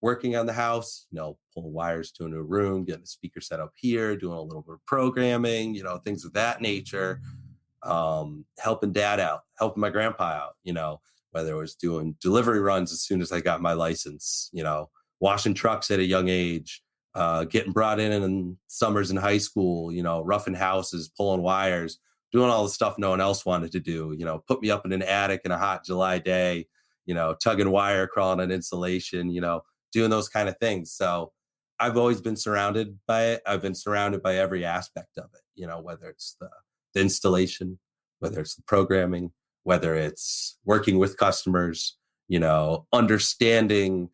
[0.00, 3.40] working on the house you know pulling wires to a new room getting a speaker
[3.40, 7.20] set up here doing a little bit of programming you know things of that nature
[7.82, 12.60] um helping dad out helping my grandpa out you know whether it was doing delivery
[12.60, 14.88] runs as soon as i got my license you know
[15.20, 16.82] washing trucks at a young age
[17.14, 21.98] uh, getting brought in in summers in high school, you know, roughing houses, pulling wires,
[22.32, 24.14] doing all the stuff no one else wanted to do.
[24.18, 26.66] You know, put me up in an attic in a hot July day,
[27.06, 29.62] you know, tugging wire, crawling on insulation, you know,
[29.92, 30.92] doing those kind of things.
[30.92, 31.32] So
[31.78, 33.42] I've always been surrounded by it.
[33.46, 36.48] I've been surrounded by every aspect of it, you know, whether it's the,
[36.94, 37.78] the installation,
[38.20, 39.32] whether it's the programming,
[39.64, 41.96] whether it's working with customers,
[42.28, 44.10] you know, understanding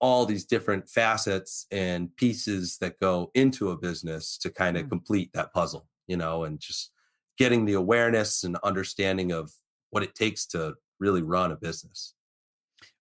[0.00, 4.90] all these different facets and pieces that go into a business to kind of mm.
[4.90, 6.90] complete that puzzle, you know, and just
[7.38, 9.52] getting the awareness and understanding of
[9.90, 12.13] what it takes to really run a business.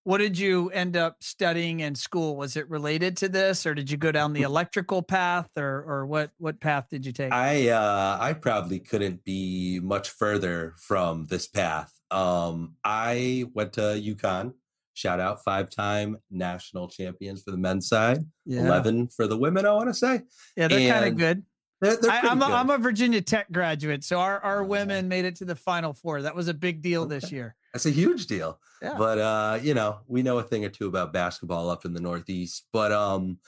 [0.06, 2.36] What did you end up studying in school?
[2.36, 6.06] Was it related to this or did you go down the electrical path or or
[6.06, 7.32] what what path did you take?
[7.32, 11.94] I uh I probably couldn't be much further from this path.
[12.12, 14.54] Um I went to UConn
[14.96, 18.60] Shout out five time national champions for the men's side, Yeah.
[18.62, 20.22] 11 for the women, I want to say.
[20.56, 21.44] Yeah, they're kind of good.
[21.82, 24.68] They're, they're I, I'm, a, a Virginia Tech graduate, so our, our Oh.
[24.68, 26.22] women made it to the Final Four.
[26.22, 27.56] That was a big deal this year.
[27.74, 28.60] That's a huge deal.
[28.82, 28.96] Yeah.
[28.98, 32.00] But uh, you know, we know a thing or two about basketball up in the
[32.00, 32.68] Northeast.
[32.72, 33.40] But um,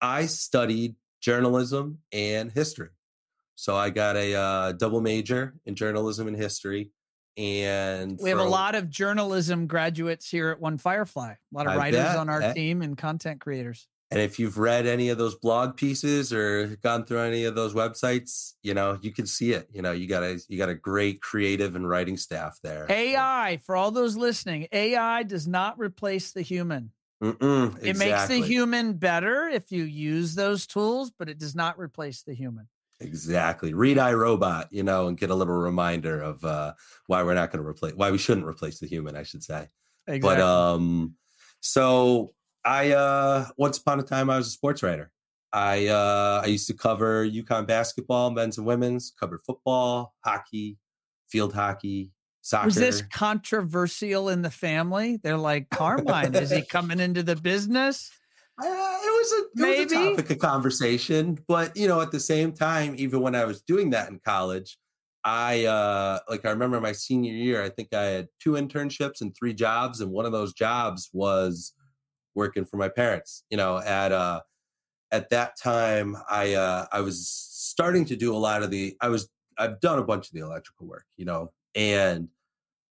[0.00, 2.90] I studied journalism and history.
[3.54, 6.92] So I got a uh, double major in journalism and history.
[7.36, 11.32] And We have a lot of journalism graduates here at One Firefly.
[11.32, 12.52] A lot of I writers bet, on our eh?
[12.54, 13.88] team and content creators.
[14.10, 17.74] And if you've read any of those blog pieces or gone through any of those
[17.74, 19.68] websites, you know, you can see it.
[19.72, 22.86] You know, you got a you got a great creative and writing staff there.
[22.88, 26.92] AI, for all those listening, AI does not replace the human.
[27.22, 31.78] Mm-mm, It makes the human better if you use those tools, but it does not
[31.78, 32.68] replace the human.
[33.00, 33.74] Exactly.
[33.74, 36.74] Read I, Robot, you know, and get a little reminder of uh,
[37.06, 39.68] why we're not going to replace, why we shouldn't replace the human, I should say.
[40.06, 40.20] Exactly.
[40.20, 41.14] But um,
[41.60, 42.34] so
[42.66, 45.12] I uh, once upon a time I was a sports writer.
[45.52, 50.76] I uh, I used to cover UConn basketball, men's and women's, covered football, hockey,
[51.28, 52.10] field hockey,
[52.42, 52.66] soccer.
[52.66, 55.18] was this controversial in the family?
[55.22, 58.10] They're like, Carmine, is he coming into the business?
[58.60, 60.08] Uh, it was a it was Maybe.
[60.08, 63.62] a topic of conversation, but you know, at the same time, even when I was
[63.62, 64.76] doing that in college,
[65.22, 69.36] I uh like I remember my senior year, I think I had two internships and
[69.36, 71.72] three jobs, and one of those jobs was
[72.36, 73.44] working for my parents.
[73.50, 74.42] You know, at uh
[75.10, 79.08] at that time, I uh I was starting to do a lot of the I
[79.08, 82.28] was I've done a bunch of the electrical work, you know, and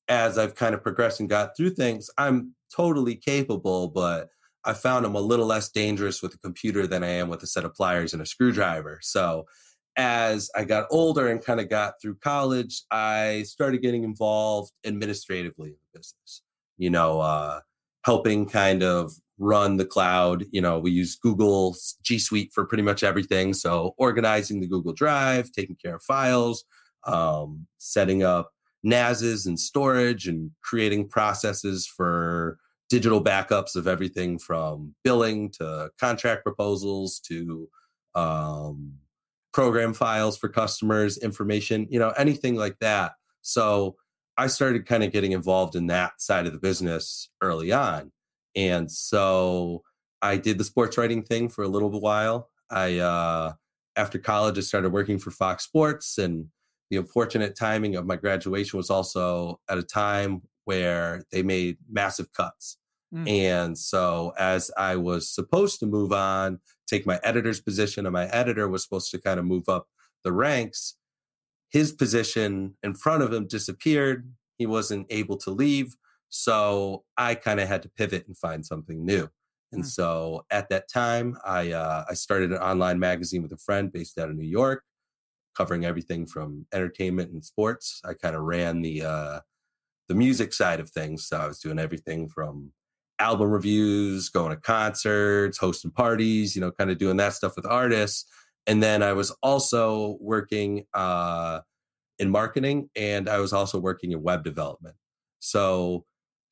[0.07, 4.29] as I've kind of progressed and got through things, I'm totally capable, but
[4.63, 7.47] I found I'm a little less dangerous with a computer than I am with a
[7.47, 8.99] set of pliers and a screwdriver.
[9.01, 9.45] So
[9.95, 15.69] as I got older and kind of got through college, I started getting involved administratively
[15.69, 16.41] in the business.
[16.77, 17.61] You know, uh,
[18.03, 20.45] helping kind of run the cloud.
[20.51, 23.53] You know, we use Google G Suite for pretty much everything.
[23.53, 26.63] So organizing the Google Drive, taking care of files,
[27.05, 28.51] um, setting up
[28.83, 32.57] NASs and storage, and creating processes for
[32.89, 37.67] digital backups of everything from billing to contract proposals to
[38.13, 38.93] um,
[39.53, 43.13] program files for customers, information, you know, anything like that.
[43.41, 43.95] So
[44.37, 48.11] I started kind of getting involved in that side of the business early on.
[48.55, 49.83] And so
[50.21, 52.49] I did the sports writing thing for a little while.
[52.69, 53.53] I, uh,
[53.95, 56.17] after college, I started working for Fox Sports.
[56.17, 56.47] And
[56.89, 62.31] the unfortunate timing of my graduation was also at a time where they made massive
[62.33, 62.77] cuts.
[63.13, 63.29] Mm.
[63.29, 68.25] And so, as I was supposed to move on, take my editor's position, and my
[68.27, 69.87] editor was supposed to kind of move up
[70.23, 70.97] the ranks,
[71.69, 74.31] his position in front of him disappeared.
[74.57, 75.95] He wasn't able to leave.
[76.37, 79.29] So, I kind of had to pivot and find something new.
[79.71, 79.87] And Mm.
[79.87, 84.17] so, at that time, I, uh, I started an online magazine with a friend based
[84.17, 84.83] out of New York,
[85.55, 88.01] covering everything from entertainment and sports.
[88.05, 89.39] I kind of ran the, uh,
[90.07, 91.27] the music side of things.
[91.27, 92.73] So I was doing everything from
[93.19, 97.65] album reviews, going to concerts, hosting parties, you know, kind of doing that stuff with
[97.65, 98.25] artists.
[98.67, 101.61] And then I was also working uh,
[102.19, 104.95] in marketing and I was also working in web development.
[105.39, 106.05] So,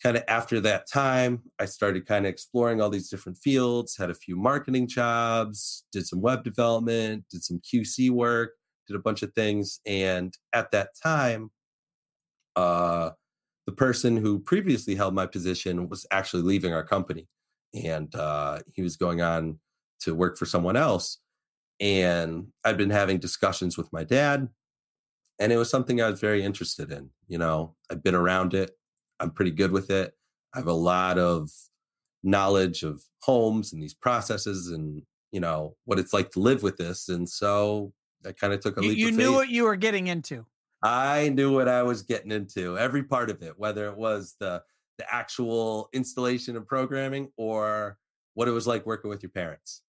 [0.04, 4.10] kind of after that time, I started kind of exploring all these different fields, had
[4.10, 8.52] a few marketing jobs, did some web development, did some QC work,
[8.88, 9.80] did a bunch of things.
[9.86, 11.52] And at that time,
[12.58, 13.12] uh,
[13.66, 17.28] the person who previously held my position was actually leaving our company
[17.74, 19.60] and uh, he was going on
[20.02, 21.20] to work for someone else
[21.80, 24.48] and i'd been having discussions with my dad
[25.40, 28.78] and it was something i was very interested in you know i've been around it
[29.24, 30.14] i'm pretty good with it
[30.54, 31.50] i have a lot of
[32.24, 36.78] knowledge of homes and these processes and you know what it's like to live with
[36.78, 37.92] this and so
[38.26, 39.36] i kind of took a leap you knew faith.
[39.36, 40.46] what you were getting into.
[40.84, 44.64] I knew what I was getting into, every part of it, whether it was the
[45.00, 47.98] the actual installation and programming or
[48.36, 49.82] what it was like working with your parents.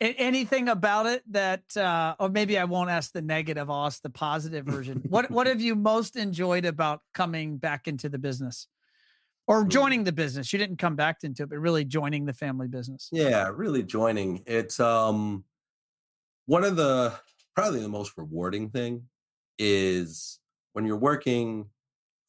[0.00, 4.10] Anything about it that, uh, or maybe I won't ask the negative, I'll ask the
[4.10, 5.02] positive version.
[5.08, 8.66] what What have you most enjoyed about coming back into the business,
[9.48, 10.52] or joining the business?
[10.52, 13.08] You didn't come back into it, but really joining the family business.
[13.10, 14.44] Yeah, really joining.
[14.46, 15.44] It's um
[16.46, 17.14] one of the
[17.54, 19.08] probably the most rewarding thing
[19.58, 20.38] is
[20.72, 21.70] when you're working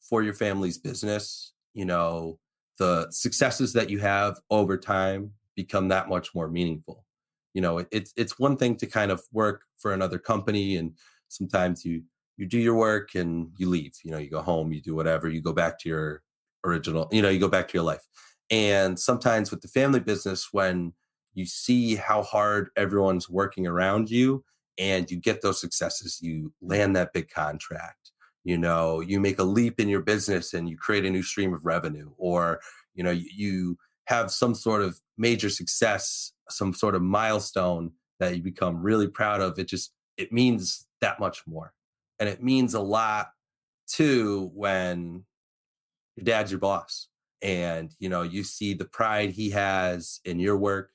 [0.00, 2.38] for your family's business, you know,
[2.78, 7.04] the successes that you have over time become that much more meaningful.
[7.54, 10.96] You know, it, it's it's one thing to kind of work for another company and
[11.28, 12.02] sometimes you
[12.36, 15.28] you do your work and you leave, you know, you go home, you do whatever,
[15.28, 16.22] you go back to your
[16.64, 18.06] original, you know, you go back to your life.
[18.50, 20.92] And sometimes with the family business, when
[21.34, 24.44] you see how hard everyone's working around you
[24.78, 28.10] and you get those successes, you land that big contract,
[28.44, 31.54] you know, you make a leap in your business and you create a new stream
[31.54, 32.60] of revenue, or,
[32.94, 33.76] you know, you,
[34.10, 39.40] have some sort of major success, some sort of milestone that you become really proud
[39.40, 39.56] of.
[39.56, 41.72] It just, it means that much more.
[42.18, 43.28] And it means a lot
[43.86, 45.24] too when
[46.16, 47.08] your dad's your boss
[47.42, 50.90] and you know you see the pride he has in your work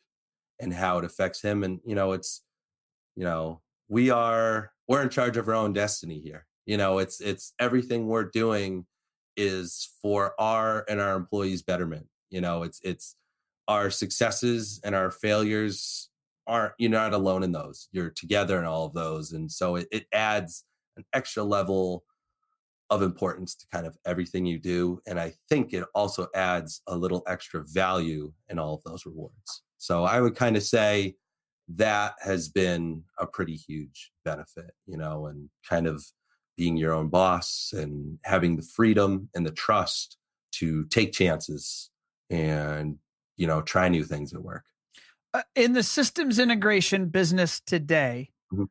[0.59, 2.43] and how it affects him and you know it's
[3.15, 7.19] you know we are we're in charge of our own destiny here you know it's
[7.21, 8.85] it's everything we're doing
[9.37, 13.15] is for our and our employees betterment you know it's it's
[13.67, 16.09] our successes and our failures
[16.47, 19.87] aren't you're not alone in those you're together in all of those and so it,
[19.91, 20.63] it adds
[20.95, 22.03] an extra level
[22.89, 24.99] of importance to kind of everything you do.
[25.07, 29.63] And I think it also adds a little extra value in all of those rewards.
[29.77, 31.15] So I would kind of say
[31.67, 36.05] that has been a pretty huge benefit, you know, and kind of
[36.57, 40.17] being your own boss and having the freedom and the trust
[40.53, 41.89] to take chances
[42.29, 42.97] and,
[43.35, 44.63] you know, try new things at work.
[45.33, 48.63] Uh, in the systems integration business today, mm-hmm.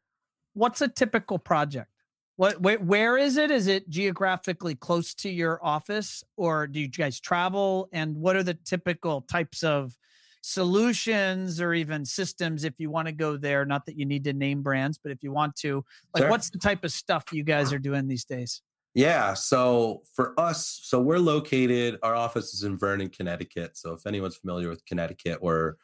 [0.54, 1.90] what's a typical project?
[2.36, 3.50] What where, where is it?
[3.50, 7.88] Is it geographically close to your office or do you guys travel?
[7.92, 9.96] And what are the typical types of
[10.40, 13.64] solutions or even systems if you want to go there?
[13.64, 16.30] Not that you need to name brands but if you want to like sure.
[16.30, 18.62] what's the type of stuff you guys are doing these days?
[18.94, 23.76] Yeah so for us so we're located our office is in vernon connecticut.
[23.76, 25.74] So if anyone's familiar with connecticut we're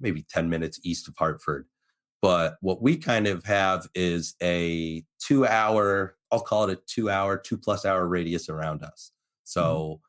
[0.00, 1.66] maybe 10 minutes east of hartford
[2.26, 7.08] but what we kind of have is a two hour, I'll call it a two
[7.08, 9.12] hour, two plus hour radius around us.
[9.44, 10.00] So mm-hmm.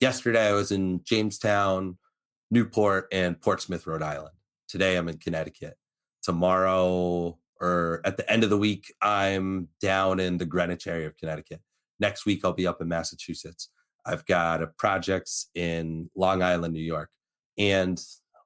[0.00, 1.98] yesterday I was in Jamestown,
[2.50, 4.34] Newport, and Portsmouth, Rhode Island.
[4.66, 5.76] Today I'm in Connecticut.
[6.22, 11.18] Tomorrow or at the end of the week, I'm down in the Greenwich area of
[11.18, 11.60] Connecticut.
[12.00, 13.68] Next week, I'll be up in Massachusetts.
[14.06, 17.10] I've got a projects in Long Island, New York.
[17.58, 18.02] And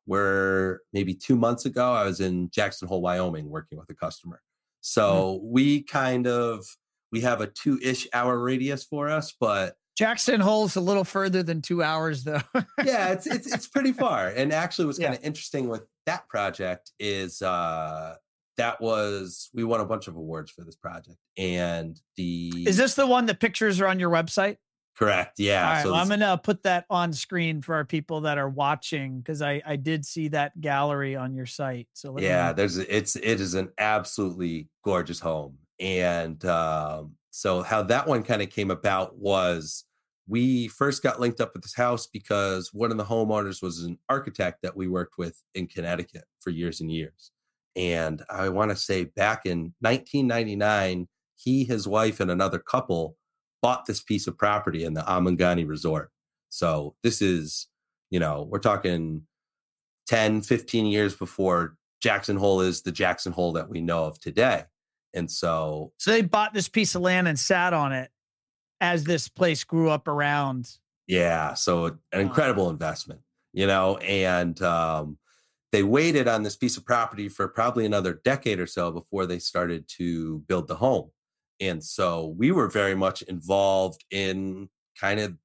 [0.07, 4.37] where maybe two months ago I was in Jackson Hole, Wyoming, working with a customer.
[4.37, 4.81] Mm-hmm.
[4.81, 5.53] So mm-hmm.
[5.53, 6.65] we kind of
[7.13, 11.43] we have a two ish hour radius for us, but Jackson Hole's a little further
[11.43, 12.43] than two hours, though.
[12.85, 14.29] yeah, it's it's it's pretty far.
[14.29, 18.17] And actually, what's kind of interesting with that project is uh
[18.59, 22.95] that was we won a bunch of awards for this project, and the is this
[22.95, 24.59] the one that pictures are on your website?
[24.97, 25.39] Correct.
[25.39, 25.67] Yeah.
[25.67, 25.83] All right.
[25.83, 29.43] So well, I'm gonna put that on screen for our people that are watching because
[29.43, 31.89] I I did see that gallery on your site.
[31.93, 38.07] So yeah, there's it's it is an absolutely gorgeous home, and um, so how that
[38.07, 39.85] one kind of came about was
[40.27, 43.99] we first got linked up with this house because one of the homeowners was an
[44.09, 47.33] architect that we worked with in Connecticut for years and years,
[47.77, 51.07] and I want to say back in 1999,
[51.37, 53.19] he, his wife, and another couple
[53.67, 56.13] bought this piece of property in the Amangani Resort.
[56.51, 57.67] So this is,
[58.11, 59.23] you know, we're talking
[60.07, 64.63] 10, 15 years before Jackson Hole is the Jackson Hole that we know of today.
[65.15, 68.13] And so So they bought this piece of land and sat on it
[68.81, 70.71] as this place grew up around.
[71.09, 75.19] Yeah, so an incredible investment, you know, and um
[75.73, 79.41] they waited on this piece of property for probably another decade or so before they
[79.41, 81.11] started to build the home.
[81.61, 84.69] And so we were very much involved in
[85.01, 85.37] kind of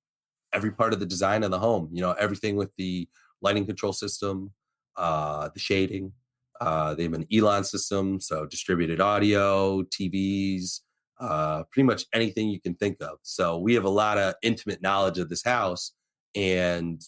[0.54, 3.08] every part of the design of the home, you know, everything with the
[3.42, 4.52] lighting control system,
[4.98, 6.12] uh, the shading.
[6.60, 10.82] Uh, they have an Elan system, so distributed audio, TVs,
[11.20, 13.18] uh, pretty much anything you can think of.
[13.24, 15.94] So we have a lot of intimate knowledge of this house.
[16.36, 17.02] And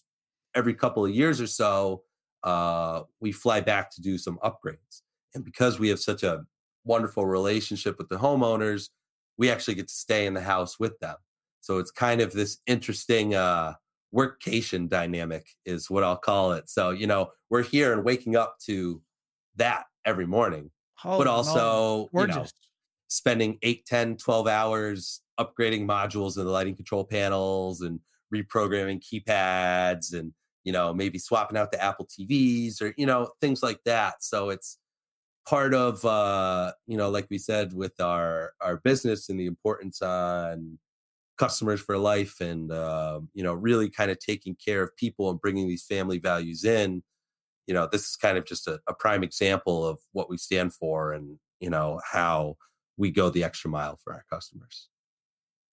[0.55, 2.03] every couple of years or so,
[2.43, 5.01] uh, we fly back to do some upgrades.
[5.35, 6.45] And because we have such a
[6.85, 8.89] wonderful relationship with the homeowners,
[9.37, 11.15] we actually get to stay in the house with them.
[11.61, 13.73] So it's kind of this interesting uh,
[14.13, 16.69] workcation dynamic, is what I'll call it.
[16.69, 19.01] So, you know, we're here and waking up to
[19.55, 20.71] that every morning,
[21.03, 22.21] oh, but also, no.
[22.21, 22.45] you know,
[23.07, 27.99] spending 8, 10, 12 hours upgrading modules in the lighting control panels and
[28.34, 33.63] reprogramming keypads and, you know, maybe swapping out the Apple TVs or, you know, things
[33.63, 34.15] like that.
[34.23, 34.77] So it's,
[35.45, 40.01] part of uh you know like we said with our our business and the importance
[40.01, 40.77] on
[41.37, 45.41] customers for life and uh, you know really kind of taking care of people and
[45.41, 47.03] bringing these family values in
[47.67, 50.73] you know this is kind of just a, a prime example of what we stand
[50.73, 52.55] for and you know how
[52.97, 54.89] we go the extra mile for our customers.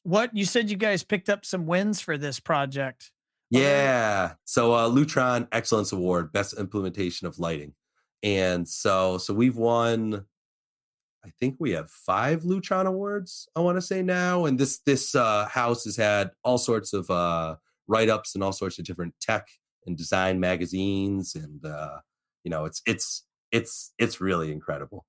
[0.02, 0.34] What?
[0.34, 3.10] You said you guys picked up some wins for this project
[3.50, 4.34] Yeah.
[4.44, 7.74] So uh, Lutron Excellence Award, Best Implementation of Lighting,
[8.22, 10.26] and so so we've won.
[11.22, 13.46] I think we have five Lutron awards.
[13.54, 17.10] I want to say now, and this this uh, house has had all sorts of
[17.10, 17.56] uh,
[17.86, 19.48] write ups and all sorts of different tech
[19.86, 21.98] and design magazines, and uh,
[22.44, 25.04] you know, it's it's it's it's really incredible.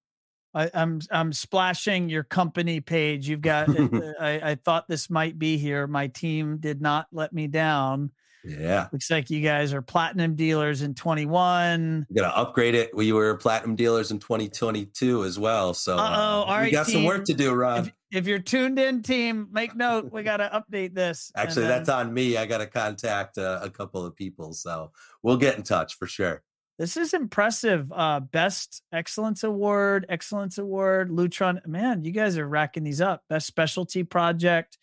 [0.53, 3.29] I, am I'm, I'm splashing your company page.
[3.29, 3.69] You've got.
[4.19, 5.87] I, I thought this might be here.
[5.87, 8.11] My team did not let me down.
[8.43, 8.87] Yeah.
[8.91, 12.07] Looks like you guys are platinum dealers in 21.
[12.09, 12.95] You got to upgrade it.
[12.95, 15.73] We were platinum dealers in 2022 as well.
[15.73, 16.93] So uh, all we right, got team.
[16.93, 17.85] some work to do, Ron.
[17.85, 20.11] If, if you're tuned in, team, make note.
[20.11, 21.31] We got to update this.
[21.35, 22.37] Actually, then, that's on me.
[22.37, 24.53] I got to contact uh, a couple of people.
[24.53, 26.41] So we'll get in touch for sure.
[26.79, 27.91] This is impressive.
[27.93, 31.63] Uh, best excellence award, excellence award, Lutron.
[31.67, 33.23] Man, you guys are racking these up.
[33.29, 34.79] Best specialty project.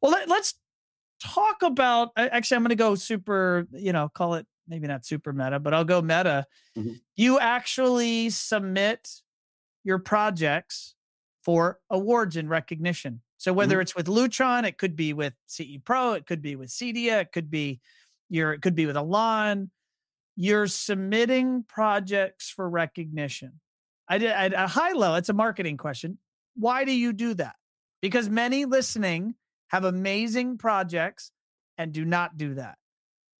[0.00, 0.54] Well, let, let's
[1.22, 5.32] talk about actually i'm going to go super you know call it maybe not super
[5.32, 6.46] meta but i'll go meta.
[6.76, 6.92] Mm-hmm.
[7.16, 9.08] you actually submit
[9.84, 10.94] your projects
[11.42, 13.22] for awards and recognition.
[13.38, 13.82] So whether mm-hmm.
[13.82, 17.32] it's with lutron it could be with ce pro it could be with cedia it
[17.32, 17.80] could be
[18.28, 19.70] your it could be with elan.
[20.36, 23.60] You're submitting projects for recognition.
[24.08, 26.18] I did at a high level it's a marketing question.
[26.54, 27.56] Why do you do that?
[28.02, 29.34] Because many listening
[29.70, 31.32] have amazing projects
[31.78, 32.76] and do not do that.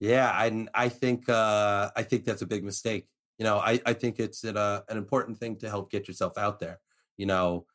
[0.00, 3.06] Yeah, I I think uh, I think that's a big mistake.
[3.38, 6.38] You know, I I think it's an, uh, an important thing to help get yourself
[6.38, 6.80] out there.
[7.18, 7.66] You know,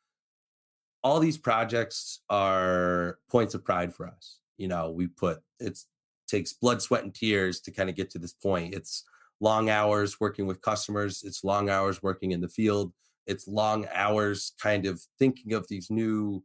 [1.04, 4.40] all these projects are points of pride for us.
[4.58, 5.78] You know, we put it
[6.26, 8.74] takes blood, sweat, and tears to kind of get to this point.
[8.74, 9.04] It's
[9.40, 11.22] long hours working with customers.
[11.24, 12.92] It's long hours working in the field.
[13.26, 16.42] It's long hours kind of thinking of these new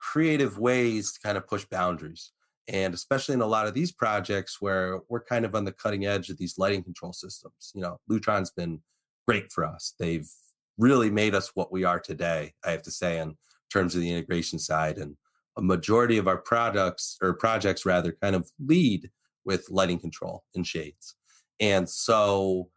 [0.00, 2.32] creative ways to kind of push boundaries.
[2.68, 6.04] And especially in a lot of these projects where we're kind of on the cutting
[6.04, 8.80] edge of these lighting control systems, you know, Lutron's been
[9.26, 9.94] great for us.
[9.98, 10.28] They've
[10.76, 13.36] really made us what we are today, I have to say, in
[13.72, 14.98] terms of the integration side.
[14.98, 15.16] And
[15.56, 19.10] a majority of our products or projects rather kind of lead
[19.44, 21.16] with lighting control and shades.
[21.58, 22.70] And so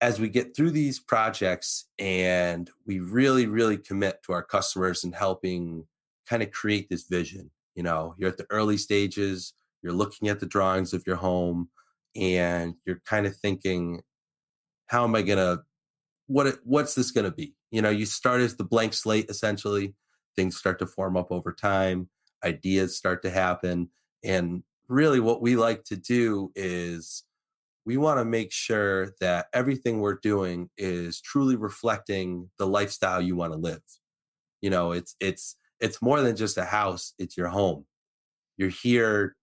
[0.00, 5.14] as we get through these projects and we really, really commit to our customers and
[5.14, 5.86] helping
[6.28, 7.50] kind of create this vision.
[7.74, 11.68] You know, you're at the early stages, you're looking at the drawings of your home,
[12.14, 14.02] and you're kind of thinking,
[14.86, 15.58] how am I gonna
[16.26, 17.54] what what's this gonna be?
[17.70, 19.94] You know, you start as the blank slate essentially,
[20.36, 22.08] things start to form up over time,
[22.44, 23.90] ideas start to happen.
[24.24, 27.24] And really what we like to do is
[27.84, 33.36] we want to make sure that everything we're doing is truly reflecting the lifestyle you
[33.36, 33.82] want to live.
[34.60, 37.84] You know, it's it's it's more than just a house, it's your home.
[38.56, 39.36] You're here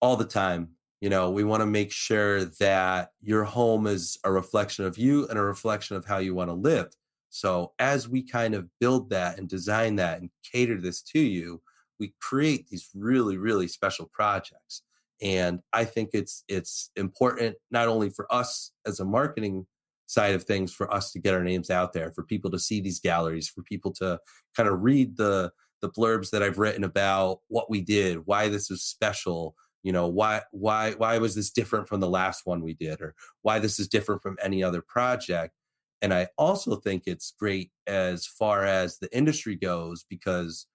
[0.00, 0.70] all the time.
[1.00, 5.28] You know, we want to make sure that your home is a reflection of you
[5.28, 6.88] and a reflection of how you want to live.
[7.30, 11.60] So, as we kind of build that and design that and cater this to you,
[12.00, 14.82] we create these really, really special projects.
[15.20, 19.66] And I think it's it's important not only for us as a marketing
[20.08, 22.80] side of things for us to get our names out there, for people to see
[22.80, 24.18] these galleries, for people to
[24.56, 28.68] kind of read the the blurbs that I've written about what we did, why this
[28.68, 29.54] was special,
[29.84, 33.14] you know, why why why was this different from the last one we did or
[33.42, 35.54] why this is different from any other project.
[36.00, 40.66] And I also think it's great as far as the industry goes because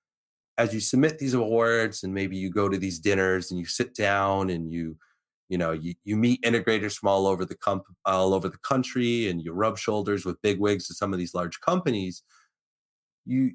[0.58, 3.96] as you submit these awards and maybe you go to these dinners and you sit
[3.96, 4.98] down and you
[5.50, 9.28] you know you, you meet integrators from all over the comp- all over the country
[9.28, 12.24] and you rub shoulders with big wigs of some of these large companies
[13.26, 13.52] you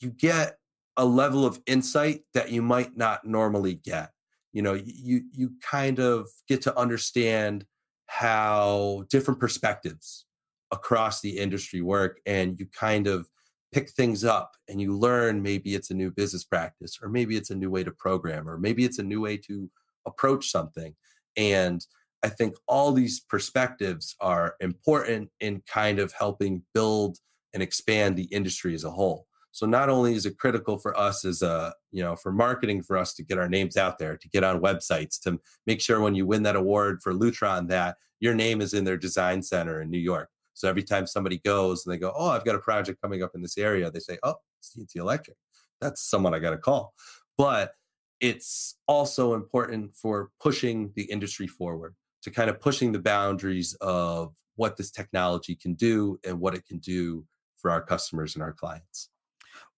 [0.00, 0.58] you get
[0.96, 4.10] a level of insight that you might not normally get.
[4.52, 7.66] You know you you kind of get to understand
[8.06, 10.26] how different perspectives
[10.70, 13.28] across the industry work and you kind of
[13.72, 17.50] pick things up and you learn maybe it's a new business practice or maybe it's
[17.50, 19.68] a new way to program or maybe it's a new way to
[20.06, 20.94] approach something.
[21.36, 21.84] And
[22.22, 27.18] I think all these perspectives are important in kind of helping build
[27.52, 29.26] and expand the industry as a whole.
[29.52, 32.96] So not only is it critical for us as a, you know, for marketing for
[32.96, 36.16] us to get our names out there, to get on websites, to make sure when
[36.16, 39.90] you win that award for Lutron that your name is in their design center in
[39.90, 40.28] New York.
[40.54, 43.32] So every time somebody goes and they go, "Oh, I've got a project coming up
[43.34, 45.36] in this area," they say, "Oh, C&T Electric.
[45.80, 46.94] That's someone I got to call."
[47.36, 47.74] But
[48.20, 54.34] it's also important for pushing the industry forward to kind of pushing the boundaries of
[54.56, 57.24] what this technology can do and what it can do
[57.56, 59.10] for our customers and our clients.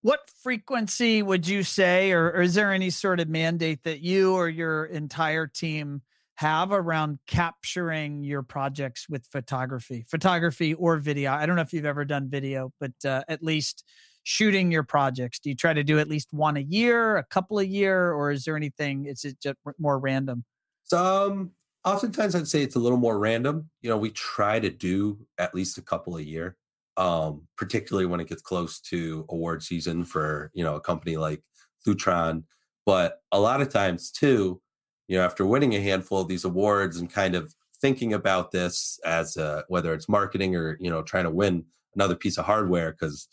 [0.01, 4.35] What frequency would you say, or, or, is there any sort of mandate that you
[4.35, 6.01] or your entire team
[6.35, 11.31] have around capturing your projects with photography, photography or video?
[11.31, 13.83] I don't know if you've ever done video, but uh, at least
[14.27, 15.39] shooting your projects.
[15.39, 18.31] Do you try to do at least one a year, a couple a year, or
[18.31, 19.05] is there anything?
[19.05, 20.43] Is it just more random?
[20.83, 21.51] Some
[21.85, 23.69] oftentimes I'd say it's a little more random.
[23.81, 26.57] You know, we try to do at least a couple a year
[26.97, 31.41] um, particularly when it gets close to award season for you know a company like
[31.87, 32.43] Lutron.
[32.85, 34.61] But a lot of times too,
[35.07, 38.99] you know, after winning a handful of these awards and kind of thinking about this
[39.05, 41.65] as a, whether it's marketing or you know trying to win
[41.95, 43.27] another piece of hardware because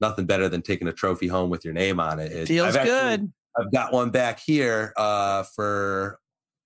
[0.00, 2.32] nothing better than taking a trophy home with your name on it.
[2.32, 3.12] it Feels I've good.
[3.12, 6.20] Actually, I've got one back here uh, for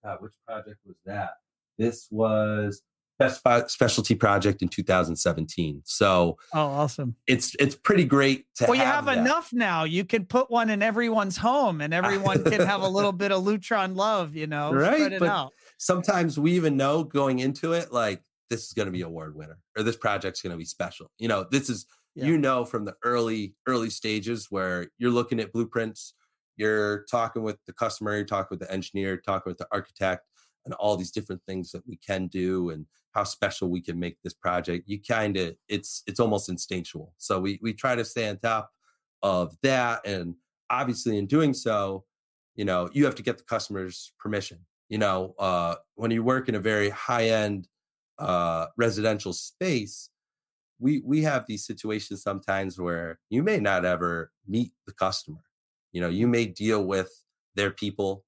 [0.04, 1.34] uh, which project was that?
[1.78, 2.82] This was
[3.18, 5.82] best specialty project in 2017.
[5.84, 7.16] So, oh, awesome!
[7.26, 8.64] It's it's pretty great to.
[8.64, 9.18] Well, have you have that.
[9.18, 9.84] enough now.
[9.84, 13.42] You can put one in everyone's home, and everyone can have a little bit of
[13.44, 14.34] Lutron love.
[14.34, 15.18] You know, right?
[15.18, 15.52] but out.
[15.78, 19.58] sometimes we even know going into it, like this is going to be award winner,
[19.76, 21.10] or this project's going to be special.
[21.18, 22.26] You know, this is yeah.
[22.26, 26.14] you know from the early early stages where you're looking at blueprints,
[26.56, 30.26] you're talking with the customer, you're talking with the engineer, talking with the architect
[30.64, 34.16] and all these different things that we can do and how special we can make
[34.22, 38.28] this project you kind of it's it's almost instinctual so we we try to stay
[38.28, 38.70] on top
[39.22, 40.34] of that and
[40.70, 42.04] obviously in doing so
[42.54, 44.58] you know you have to get the customer's permission
[44.88, 47.68] you know uh when you work in a very high end
[48.18, 50.08] uh residential space
[50.78, 55.40] we we have these situations sometimes where you may not ever meet the customer
[55.92, 58.24] you know you may deal with their people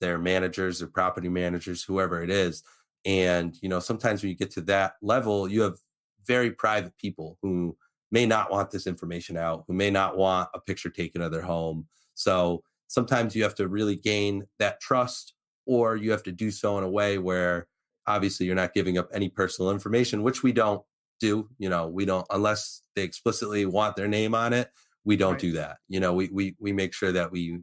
[0.00, 2.62] their managers or property managers, whoever it is.
[3.04, 5.78] And, you know, sometimes when you get to that level, you have
[6.24, 7.76] very private people who
[8.10, 11.42] may not want this information out, who may not want a picture taken of their
[11.42, 11.86] home.
[12.14, 15.34] So sometimes you have to really gain that trust,
[15.66, 17.66] or you have to do so in a way where
[18.06, 20.82] obviously you're not giving up any personal information, which we don't
[21.18, 21.48] do.
[21.58, 24.70] You know, we don't, unless they explicitly want their name on it,
[25.04, 25.40] we don't right.
[25.40, 25.78] do that.
[25.88, 27.58] You know, we, we, we make sure that we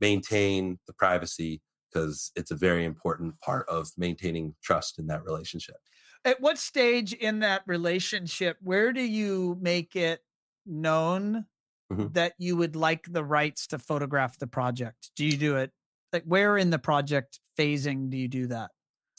[0.00, 1.60] maintain the privacy
[1.92, 5.76] because it's a very important part of maintaining trust in that relationship.
[6.24, 10.20] At what stage in that relationship, where do you make it
[10.66, 11.46] known
[11.90, 12.08] mm-hmm.
[12.12, 15.10] that you would like the rights to photograph the project?
[15.16, 15.70] Do you do it
[16.12, 18.70] like where in the project phasing do you do that?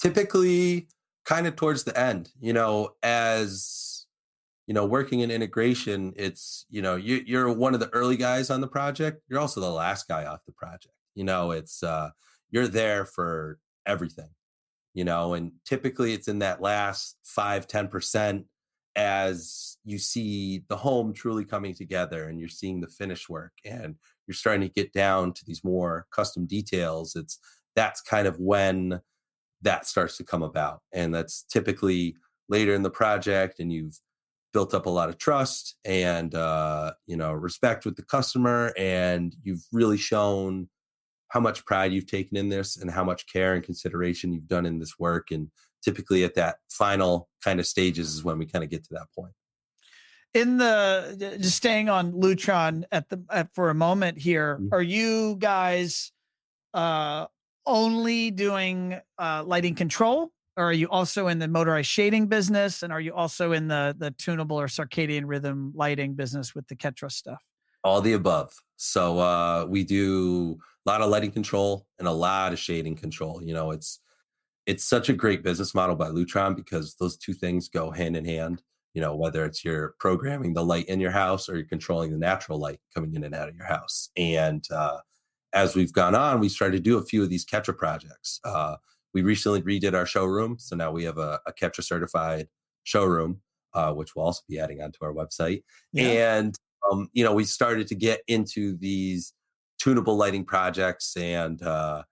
[0.01, 0.87] Typically,
[1.29, 4.07] kind of towards the end, you know, as
[4.65, 8.49] you know, working in integration, it's you know, you, you're one of the early guys
[8.49, 9.21] on the project.
[9.29, 10.95] You're also the last guy off the project.
[11.15, 12.09] You know, it's uh,
[12.51, 14.29] you're there for everything
[14.93, 18.45] you know and typically it's in that last 5 10%
[18.95, 23.95] as you see the home truly coming together and you're seeing the finish work and
[24.27, 27.39] you're starting to get down to these more custom details it's
[27.75, 28.99] that's kind of when
[29.61, 32.15] that starts to come about and that's typically
[32.47, 33.99] later in the project and you've
[34.51, 39.35] built up a lot of trust and uh, you know respect with the customer and
[39.43, 40.67] you've really shown
[41.29, 44.65] how much pride you've taken in this and how much care and consideration you've done
[44.65, 45.31] in this work.
[45.31, 45.49] And
[45.83, 49.07] typically at that final kind of stages is when we kind of get to that
[49.15, 49.33] point.
[50.33, 54.73] In the just staying on Lutron at the at, for a moment here, mm-hmm.
[54.73, 56.11] are you guys
[56.75, 57.25] uh
[57.65, 62.91] only doing uh lighting control or are you also in the motorized shading business and
[62.91, 67.11] are you also in the the tunable or circadian rhythm lighting business with the Ketra
[67.11, 67.43] stuff?
[67.83, 68.53] All the above.
[68.75, 73.41] So uh we do a lot of lighting control and a lot of shading control.
[73.43, 73.99] You know, it's
[74.65, 78.25] it's such a great business model by Lutron because those two things go hand in
[78.25, 78.61] hand.
[78.93, 82.17] You know, whether it's you're programming the light in your house or you're controlling the
[82.17, 84.09] natural light coming in and out of your house.
[84.17, 84.97] And uh,
[85.53, 88.39] as we've gone on, we started to do a few of these Ketra projects.
[88.43, 88.75] Uh,
[89.13, 92.47] we recently redid our showroom, so now we have a, a Ketra certified
[92.83, 93.41] showroom,
[93.73, 95.63] uh, which we'll also be adding onto our website.
[95.93, 96.37] Yeah.
[96.37, 96.55] And
[96.89, 99.33] um, you know, we started to get into these
[99.79, 102.03] tunable lighting projects and uh,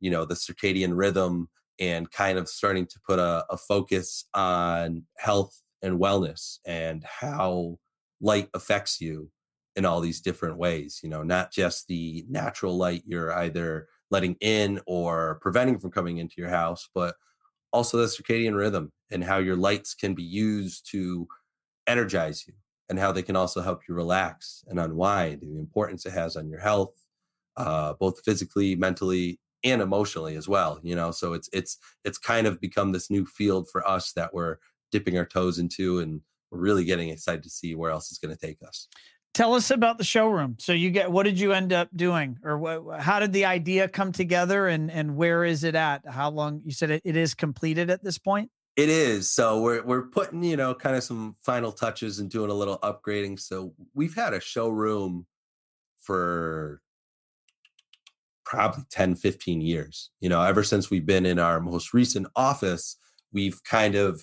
[0.00, 1.48] you know the circadian rhythm
[1.80, 7.78] and kind of starting to put a, a focus on health and wellness and how
[8.20, 9.30] light affects you
[9.78, 14.34] in all these different ways you know not just the natural light you're either letting
[14.40, 17.14] in or preventing from coming into your house but
[17.72, 21.28] also the circadian rhythm and how your lights can be used to
[21.86, 22.54] energize you
[22.88, 26.36] and how they can also help you relax and unwind and the importance it has
[26.36, 26.92] on your health
[27.56, 31.12] uh, both physically mentally and emotionally as well you know?
[31.12, 34.56] So it's it's it's kind of become this new field for us that we're
[34.90, 36.20] dipping our toes into and
[36.50, 38.88] we're really getting excited to see where else it's going to take us
[39.38, 40.56] Tell us about the showroom.
[40.58, 43.86] So you get what did you end up doing, or what, how did the idea
[43.86, 46.02] come together, and and where is it at?
[46.08, 48.50] How long you said it, it is completed at this point?
[48.74, 49.30] It is.
[49.30, 52.80] So we're we're putting, you know, kind of some final touches and doing a little
[52.80, 53.38] upgrading.
[53.38, 55.24] So we've had a showroom
[56.00, 56.82] for
[58.44, 60.10] probably 10, 15 years.
[60.18, 62.96] You know, ever since we've been in our most recent office,
[63.32, 64.20] we've kind of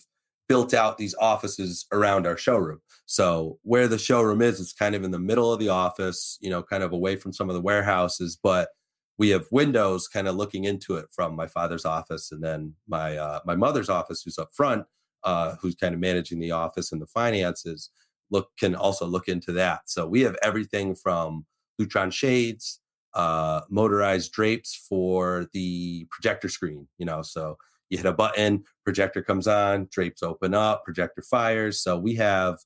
[0.47, 2.79] built out these offices around our showroom.
[3.05, 6.49] So where the showroom is, it's kind of in the middle of the office, you
[6.49, 8.69] know, kind of away from some of the warehouses, but
[9.17, 13.17] we have windows kind of looking into it from my father's office and then my
[13.17, 14.85] uh, my mother's office who's up front
[15.23, 17.89] uh, who's kind of managing the office and the finances
[18.31, 21.45] look can also look into that so we have everything from
[21.79, 22.79] lutron shades
[23.13, 27.57] uh, motorized drapes for the projector screen you know so
[27.89, 31.81] you hit a button projector comes on drapes open up projector fires.
[31.81, 32.57] So we have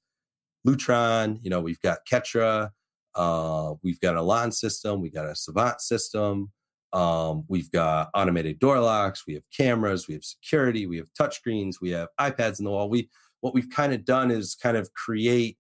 [0.68, 2.72] lutron you know we've got ketra
[3.16, 6.52] uh, we've got a Elan system, we've got a Savant system,
[6.94, 11.76] um, we've got automated door locks, we have cameras, we have security, we have touchscreens,
[11.82, 12.90] we have iPads in the wall.
[12.90, 13.10] We
[13.42, 15.58] what we've kind of done is kind of create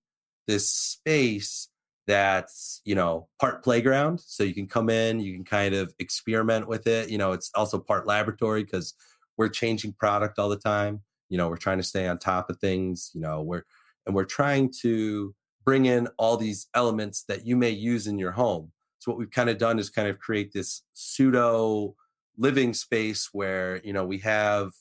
[0.48, 1.70] this space
[2.08, 4.20] that's you know part playground.
[4.26, 7.10] So you can come in you can kind of experiment with it.
[7.10, 8.94] You know it's also part laboratory because
[9.40, 12.60] we're changing product all the time you know we're trying to stay on top of
[12.60, 13.64] things you know we're
[14.06, 15.34] and we're trying to
[15.70, 18.72] bring in all these elements that you may use in your home.
[18.98, 21.96] So what we've kind of done is kind of create this pseudo
[22.40, 24.72] living space where you know we have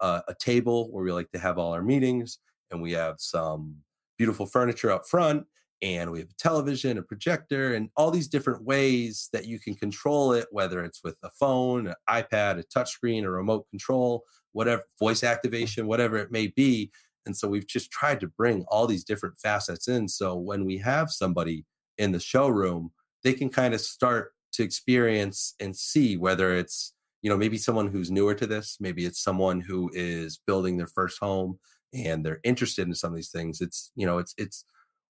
[0.00, 2.40] uh, a table where we like to have all our meetings,
[2.70, 3.76] and we have some
[4.18, 5.46] beautiful furniture up front,
[5.84, 9.74] and we have a television, a projector, and all these different ways that you can
[9.74, 14.82] control it, whether it's with a phone, an iPad, a touchscreen, a remote control, whatever,
[14.98, 15.34] voice mm-hmm.
[15.34, 16.90] activation, whatever it may be.
[17.26, 20.08] And so we've just tried to bring all these different facets in.
[20.08, 21.66] So when we have somebody
[21.98, 27.28] in the showroom, they can kind of start to experience and see whether it's, you
[27.28, 31.18] know, maybe someone who's newer to this, maybe it's someone who is building their first
[31.20, 31.58] home
[31.92, 33.60] and they're interested in some of these things.
[33.60, 34.64] It's, you know, it's, it's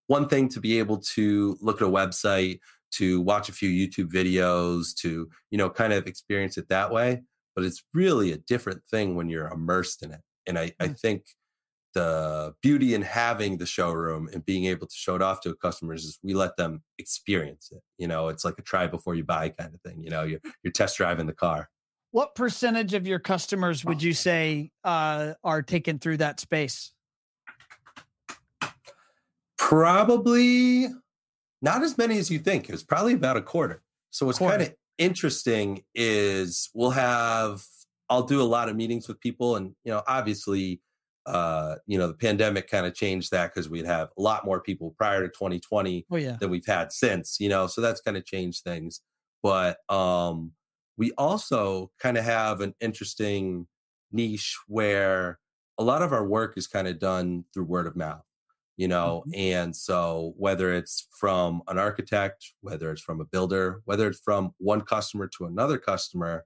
[0.07, 2.61] one thing to be able to look at a website,
[2.93, 7.23] to watch a few YouTube videos, to, you know, kind of experience it that way.
[7.57, 10.21] But it's really a different thing when you're immersed in it.
[10.47, 10.99] And I, I mm.
[10.99, 11.25] think
[11.95, 16.05] the beauty in having the showroom and being able to show it off to customers
[16.05, 17.81] is we let them experience it.
[17.99, 20.03] You know, it's like a try before you buy kind of thing.
[20.03, 21.71] You know, you're, you're test driving the car.
[22.11, 26.93] What percentage of your customers would you say uh, are taken through that space?
[29.59, 30.89] Probably
[31.63, 32.69] not as many as you think.
[32.69, 33.83] It's probably about a quarter.
[34.11, 37.65] So what's kind of interesting is we'll have
[38.11, 40.81] I'll do a lot of meetings with people, and you know, obviously
[41.27, 44.61] uh, you know, the pandemic kind of changed that because we'd have a lot more
[44.61, 46.37] people prior to 2020 oh, yeah.
[46.39, 49.01] than we've had since, you know, so that's kind of changed things.
[49.43, 50.53] But um,
[50.97, 53.67] we also kind of have an interesting
[54.13, 55.39] niche where
[55.79, 58.23] a lot of our work is kind of done through word of mouth,
[58.77, 59.41] you know, mm-hmm.
[59.41, 64.53] and so whether it's from an architect, whether it's from a builder, whether it's from
[64.59, 66.45] one customer to another customer,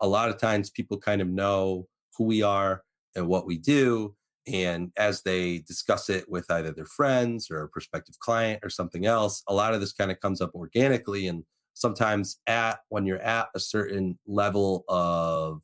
[0.00, 2.82] a lot of times people kind of know who we are
[3.14, 4.14] and what we do.
[4.46, 9.04] And as they discuss it with either their friends or a prospective client or something
[9.04, 11.26] else, a lot of this kind of comes up organically.
[11.26, 15.62] And sometimes at when you're at a certain level of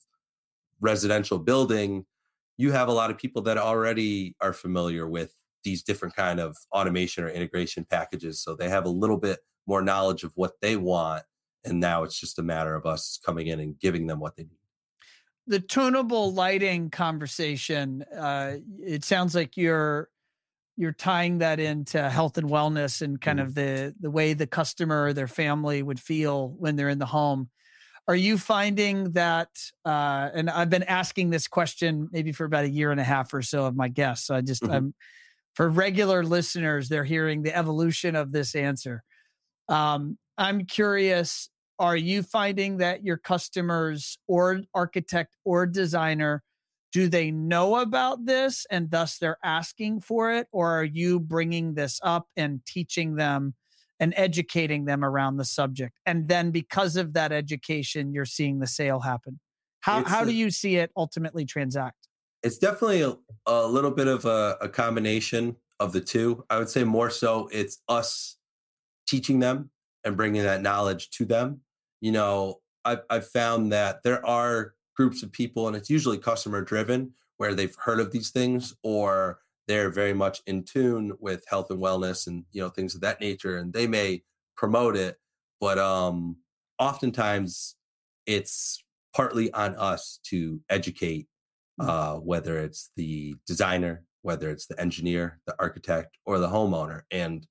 [0.81, 2.05] residential building,
[2.59, 5.33] you have a lot of people that already are familiar with
[5.65, 8.43] these different kind of automation or integration packages.
[8.43, 11.23] So they have a little bit more knowledge of what they want.
[11.65, 14.43] And now it's just a matter of us coming in and giving them what they
[14.43, 14.59] need
[15.47, 20.09] the tunable lighting conversation uh, it sounds like you're
[20.77, 23.49] you're tying that into health and wellness and kind mm-hmm.
[23.49, 27.07] of the the way the customer or their family would feel when they're in the
[27.07, 27.49] home
[28.09, 29.49] are you finding that
[29.85, 33.35] uh, and i've been asking this question maybe for about a year and a half
[33.35, 34.73] or so of my guests so i just mm-hmm.
[34.73, 34.95] i'm
[35.55, 39.03] for regular listeners they're hearing the evolution of this answer.
[39.69, 46.43] Um, i'm curious are you finding that your customers or architect or designer
[46.93, 50.47] do they know about this and thus they're asking for it?
[50.53, 53.55] Or are you bringing this up and teaching them
[53.99, 55.99] and educating them around the subject?
[56.05, 59.41] And then because of that education you're seeing the sale happen.
[59.81, 62.02] How, how a, do you see it ultimately transact
[62.43, 63.17] it's definitely a,
[63.47, 67.49] a little bit of a, a combination of the two i would say more so
[67.53, 68.37] it's us
[69.07, 69.71] teaching them
[70.05, 71.61] and bringing that knowledge to them.
[72.01, 76.63] You know, I've, I've found that there are groups of people, and it's usually customer
[76.63, 81.71] driven, where they've heard of these things or they're very much in tune with health
[81.71, 84.23] and wellness and you know things of that nature and they may
[84.57, 85.19] promote it
[85.61, 86.37] but um
[86.81, 87.77] oftentimes
[88.27, 88.83] it's
[89.15, 91.27] partly on us to educate.
[91.79, 97.03] Uh whether it's the designer whether it's the engineer the architect or the homeowner.
[97.11, 97.47] And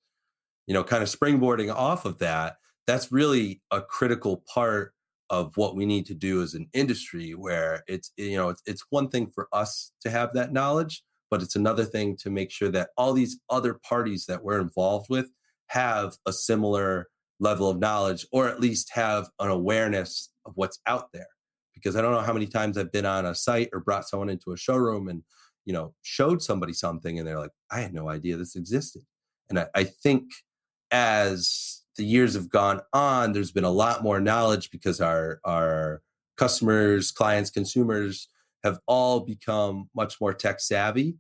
[0.68, 2.56] you know kind of springboarding off of that
[2.88, 4.94] that's really a critical part
[5.30, 8.86] of what we need to do as an industry where it's you know it's, it's
[8.90, 12.70] one thing for us to have that knowledge but it's another thing to make sure
[12.70, 15.30] that all these other parties that we're involved with
[15.68, 17.08] have a similar
[17.40, 21.28] level of knowledge or at least have an awareness of what's out there
[21.82, 24.30] because i don't know how many times i've been on a site or brought someone
[24.30, 25.24] into a showroom and
[25.66, 29.02] you know showed somebody something and they're like i had no idea this existed
[29.50, 30.26] and i, I think
[30.92, 36.02] as the years have gone on, there's been a lot more knowledge because our our
[36.38, 38.28] customers, clients, consumers
[38.64, 41.16] have all become much more tech savvy.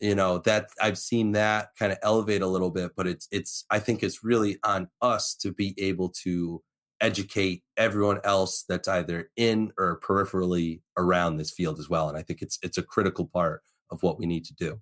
[0.00, 3.64] You know that I've seen that kind of elevate a little bit, but it's it's
[3.70, 6.62] I think it's really on us to be able to
[7.02, 12.08] educate everyone else that's either in or peripherally around this field as well.
[12.08, 14.80] And I think it's it's a critical part of what we need to do.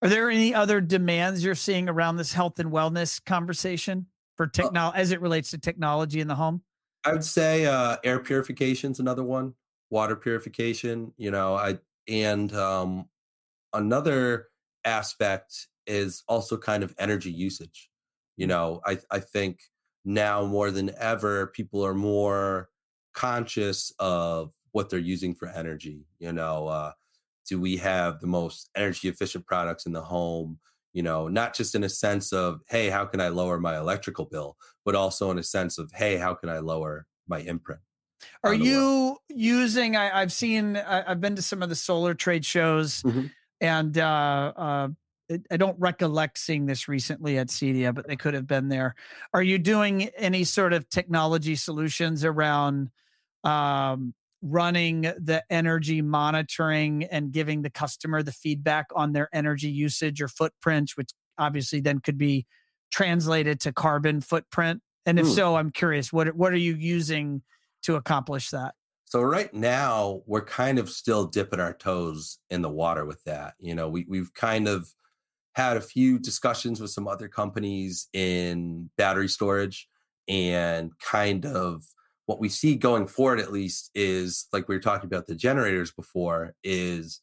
[0.00, 4.06] Are there any other demands you're seeing around this health and wellness conversation?
[4.38, 6.62] for technology as it relates to technology in the home?
[7.04, 9.54] I would say uh, air purification is another one.
[9.90, 11.78] Water purification, you know, I
[12.08, 13.08] and um,
[13.74, 14.48] another
[14.84, 17.90] aspect is also kind of energy usage.
[18.36, 19.58] You know, I I think
[20.04, 22.68] now more than ever, people are more
[23.14, 26.06] conscious of what they're using for energy.
[26.18, 26.92] You know, uh,
[27.48, 30.58] do we have the most energy efficient products in the home?
[30.92, 34.24] you know not just in a sense of hey how can i lower my electrical
[34.24, 37.80] bill but also in a sense of hey how can i lower my imprint
[38.42, 39.18] are you world?
[39.28, 43.26] using I, have seen I, have been to some of the solar trade shows mm-hmm.
[43.60, 44.88] and uh, uh,
[45.50, 48.94] I don't recollect seeing this recently at CEDIA, but they could have been there.
[49.34, 52.90] Are you doing any sort of technology solutions around
[53.44, 60.22] um, running the energy monitoring and giving the customer the feedback on their energy usage
[60.22, 62.46] or footprint, which obviously then could be
[62.90, 64.80] translated to carbon footprint?
[65.04, 65.34] And if Ooh.
[65.34, 67.42] so, I'm curious, what what are you using
[67.82, 68.74] to accomplish that?
[69.06, 73.54] So right now we're kind of still dipping our toes in the water with that.
[73.58, 74.94] You know, we we've kind of
[75.58, 79.88] had a few discussions with some other companies in battery storage
[80.28, 81.82] and kind of
[82.26, 85.90] what we see going forward at least is like we were talking about the generators
[85.90, 87.20] before is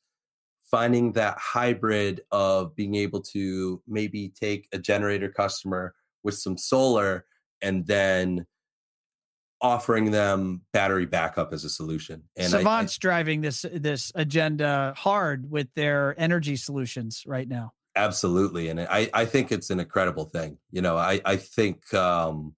[0.69, 7.23] finding that hybrid of being able to maybe take a generator customer with some solar
[7.61, 8.45] and then
[9.61, 12.23] offering them battery backup as a solution.
[12.35, 17.71] And Savant's I, I, driving this this agenda hard with their energy solutions right now.
[17.95, 20.57] Absolutely, and I I think it's an incredible thing.
[20.71, 22.55] You know, I I think um,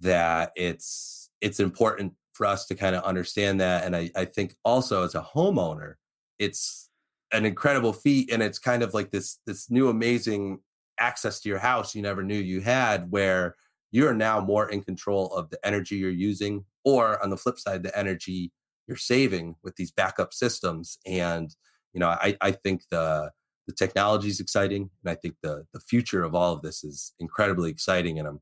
[0.00, 3.84] that it's it's important for us to kind of understand that.
[3.84, 5.94] And I, I think also as a homeowner,
[6.38, 6.88] it's
[7.32, 8.32] an incredible feat.
[8.32, 10.60] And it's kind of like this, this new amazing
[11.00, 13.56] access to your house you never knew you had where
[13.90, 17.82] you're now more in control of the energy you're using or on the flip side
[17.82, 18.52] the energy
[18.86, 21.56] you're saving with these backup systems and
[21.94, 23.30] you know i, I think the
[23.66, 27.12] the technology is exciting and i think the the future of all of this is
[27.20, 28.40] incredibly exciting and i'm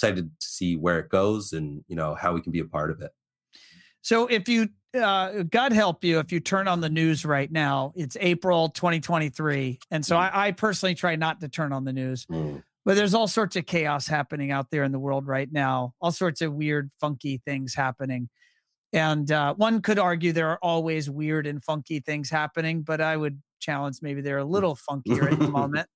[0.00, 2.90] excited to see where it goes and you know how we can be a part
[2.90, 3.12] of it.
[4.02, 7.92] So if you uh, God help you if you turn on the news right now,
[7.94, 10.18] it's April 2023, and so mm.
[10.18, 12.26] I, I, personally try not to turn on the news.
[12.26, 12.62] Mm.
[12.84, 15.92] But there's all sorts of chaos happening out there in the world right now.
[16.00, 18.30] All sorts of weird, funky things happening.
[18.92, 23.18] And uh, one could argue there are always weird and funky things happening, but I
[23.18, 24.50] would challenge maybe they're a mm.
[24.50, 25.88] little funkier at the moment.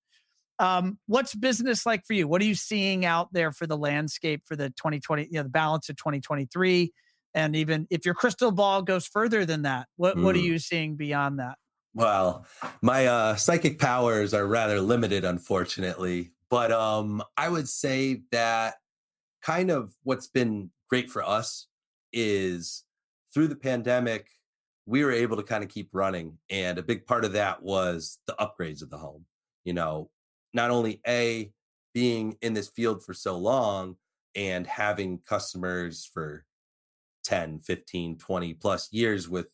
[0.59, 2.29] Um, what's business like for you?
[2.29, 5.49] What are you seeing out there for the landscape for the 2020, you know, the
[5.49, 6.93] balance of 2023?
[7.35, 10.23] And even if your crystal ball goes further than that, what, mm.
[10.23, 10.45] what are hmm.
[10.45, 11.59] you seeing beyond that?
[11.95, 12.47] Well,
[12.83, 16.33] my uh, psychic powers are rather limited, unfortunately.
[16.51, 18.75] But um, I would say that
[19.43, 21.67] kind of what's been great for us
[22.12, 22.85] is
[23.33, 24.29] through the pandemic,
[24.87, 26.39] we were able to kind of keep running.
[26.51, 29.24] And a big part of that was the upgrades of the home.
[29.64, 30.11] You know,
[30.53, 31.51] not only a
[31.95, 33.97] being in this field for so long
[34.35, 36.45] and having customers for
[37.24, 39.49] 10 15 20 plus years with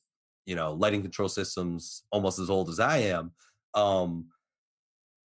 [0.47, 3.31] you know lighting control systems almost as old as i am
[3.75, 4.27] um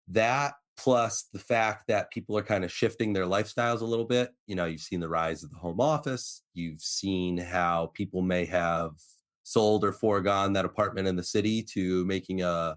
[0.08, 4.30] that plus the fact that people are kind of shifting their lifestyles a little bit
[4.46, 8.44] you know you've seen the rise of the home office you've seen how people may
[8.44, 8.90] have
[9.44, 12.76] sold or foregone that apartment in the city to making a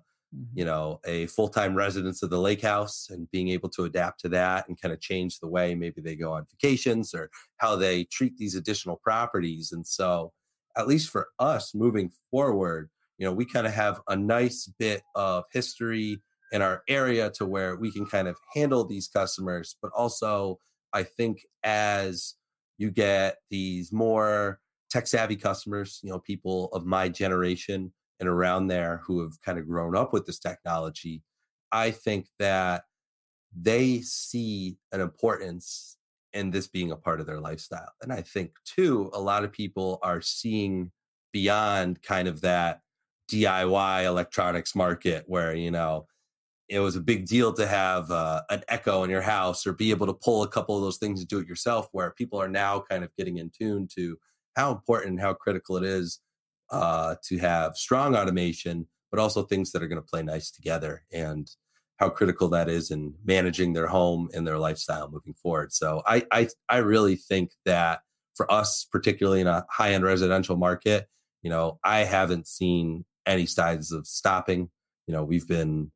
[0.54, 0.66] you mm-hmm.
[0.66, 4.68] know a full-time residence of the lake house and being able to adapt to that
[4.68, 8.38] and kind of change the way maybe they go on vacations or how they treat
[8.38, 9.72] these additional properties.
[9.72, 10.34] And so
[10.78, 15.02] at least for us moving forward you know we kind of have a nice bit
[15.16, 19.92] of history in our area to where we can kind of handle these customers but
[19.96, 20.60] also
[20.94, 22.36] i think as
[22.78, 24.60] you get these more
[24.90, 29.60] tech savvy customers you know people of my generation and around there who have kind
[29.60, 31.24] of grown up with this technology,
[31.72, 32.84] I think that
[33.56, 35.98] they see an importance
[36.34, 37.92] in this being a part of their lifestyle.
[38.02, 40.92] And I think, too, a lot of people are seeing
[41.32, 42.82] beyond kind of that
[43.32, 46.08] DIY electronics market where, you know,
[46.70, 49.90] it was a big deal to have uh, an echo in your house or be
[49.90, 52.50] able to pull a couple of those things and do it yourself where people are
[52.50, 54.18] now kind of getting in tune to
[54.58, 56.20] how important and how critical it is
[56.72, 61.04] uh, to have strong automation, but also things that are going to play nice together
[61.14, 61.50] and
[61.98, 65.72] how critical that is in managing their home and their lifestyle moving forward.
[65.72, 68.02] So I I, I really think that
[68.36, 71.08] for us, particularly in a high end residential market,
[71.42, 74.70] you know, I haven't seen any signs of stopping.
[75.08, 75.92] You know, we've been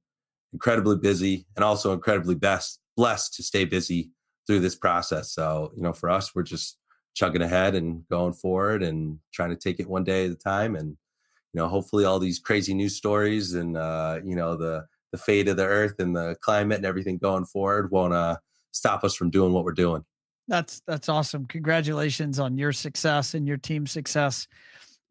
[0.54, 4.12] incredibly busy and also incredibly best blessed to stay busy
[4.48, 5.32] through this process.
[5.32, 6.78] So, you know, for us, we're just
[7.14, 10.76] chugging ahead and going forward and trying to take it one day at a time
[10.76, 15.18] and you know hopefully all these crazy news stories and uh you know the the
[15.18, 18.38] fate of the earth and the climate and everything going forward won't uh
[18.72, 20.04] stop us from doing what we're doing.
[20.48, 21.46] That's that's awesome.
[21.46, 24.48] Congratulations on your success and your team's success.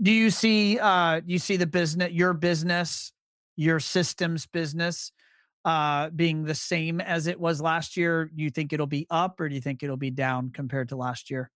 [0.02, 3.12] Do you see uh you see the business your business
[3.56, 5.12] your systems business
[5.64, 8.30] uh being the same as it was last year?
[8.34, 11.30] You think it'll be up or do you think it'll be down compared to last
[11.30, 11.50] year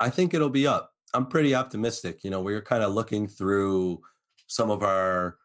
[0.00, 0.92] I think it'll be up.
[1.14, 2.22] I'm pretty optimistic.
[2.22, 4.00] You know, we are kind of looking through
[4.46, 5.36] some of our,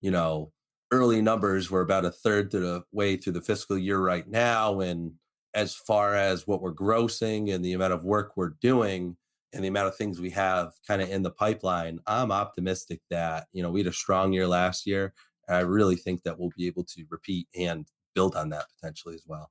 [0.00, 0.52] you know,
[0.90, 1.70] early numbers.
[1.70, 4.80] We're about a third to the way through the fiscal year right now.
[4.80, 5.12] And
[5.54, 9.16] as far as what we're grossing and the amount of work we're doing
[9.52, 13.46] and the amount of things we have kind of in the pipeline, I'm optimistic that,
[13.52, 15.14] you know, we had a strong year last year.
[15.48, 19.24] I really think that we'll be able to repeat and build on that potentially as
[19.26, 19.50] well.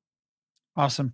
[0.78, 1.14] Awesome.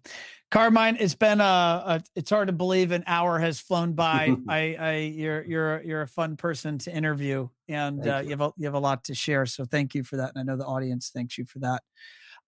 [0.52, 4.36] Carmine, it's been a, a, it's hard to believe an hour has flown by.
[4.48, 8.26] I, I, you're, you're, you're a fun person to interview and uh, you.
[8.26, 8.30] you.
[8.30, 9.48] have a, you have a lot to share.
[9.48, 10.34] So thank you for that.
[10.36, 11.82] And I know the audience thanks you for that.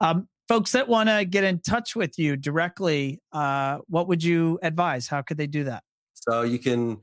[0.02, 4.60] Um, folks that want to get in touch with you directly, uh, what would you
[4.62, 5.08] advise?
[5.08, 5.82] How could they do that?
[6.14, 7.00] So you can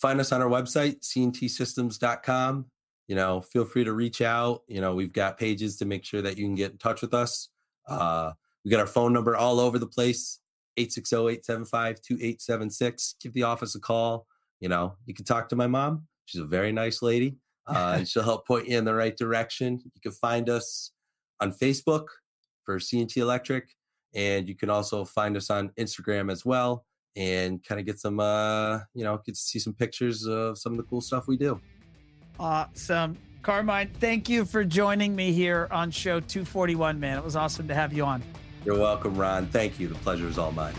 [0.00, 2.66] find us on our website, cntsystems.com.
[3.08, 4.62] You know, feel free to reach out.
[4.68, 7.14] You know, we've got pages to make sure that you can get in touch with
[7.14, 7.48] us.
[7.88, 8.32] Uh,
[8.68, 10.40] we got our phone number all over the place
[10.78, 14.26] 860-875-2876 give the office a call.
[14.60, 16.06] You know you can talk to my mom.
[16.26, 17.38] She's a very nice lady.
[17.66, 19.80] Uh, and she'll help point you in the right direction.
[19.82, 20.92] You can find us
[21.40, 22.08] on facebook
[22.64, 23.68] for cnt electric
[24.14, 28.18] and you can also find us on instagram as well and kind of get some
[28.18, 31.38] uh you know get to see some pictures of some of the cool stuff we
[31.38, 31.58] do.
[32.38, 33.16] Awesome.
[33.40, 37.16] Carmine thank you for joining me here on show 241 man.
[37.16, 38.22] It was awesome to have you on
[38.64, 39.46] you're welcome, Ron.
[39.46, 39.88] Thank you.
[39.88, 40.74] The pleasure is all mine.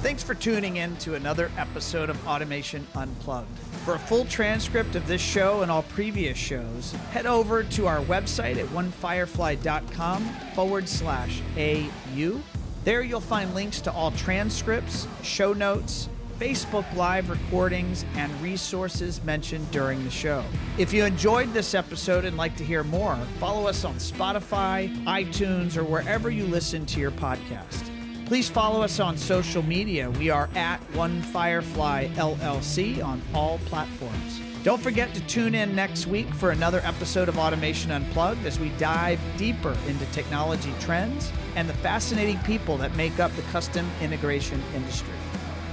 [0.00, 3.58] Thanks for tuning in to another episode of Automation Unplugged.
[3.84, 8.00] For a full transcript of this show and all previous shows, head over to our
[8.02, 12.40] website at onefirefly.com forward slash AU.
[12.84, 16.08] There you'll find links to all transcripts, show notes,
[16.38, 20.44] Facebook Live recordings, and resources mentioned during the show.
[20.78, 25.76] If you enjoyed this episode and like to hear more, follow us on Spotify, iTunes,
[25.76, 27.90] or wherever you listen to your podcast.
[28.26, 30.10] Please follow us on social media.
[30.10, 34.40] We are at One Firefly LLC on all platforms.
[34.62, 38.68] Don't forget to tune in next week for another episode of Automation Unplugged as we
[38.70, 44.62] dive deeper into technology trends and the fascinating people that make up the custom integration
[44.74, 45.14] industry.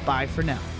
[0.06, 0.74] Bye for now.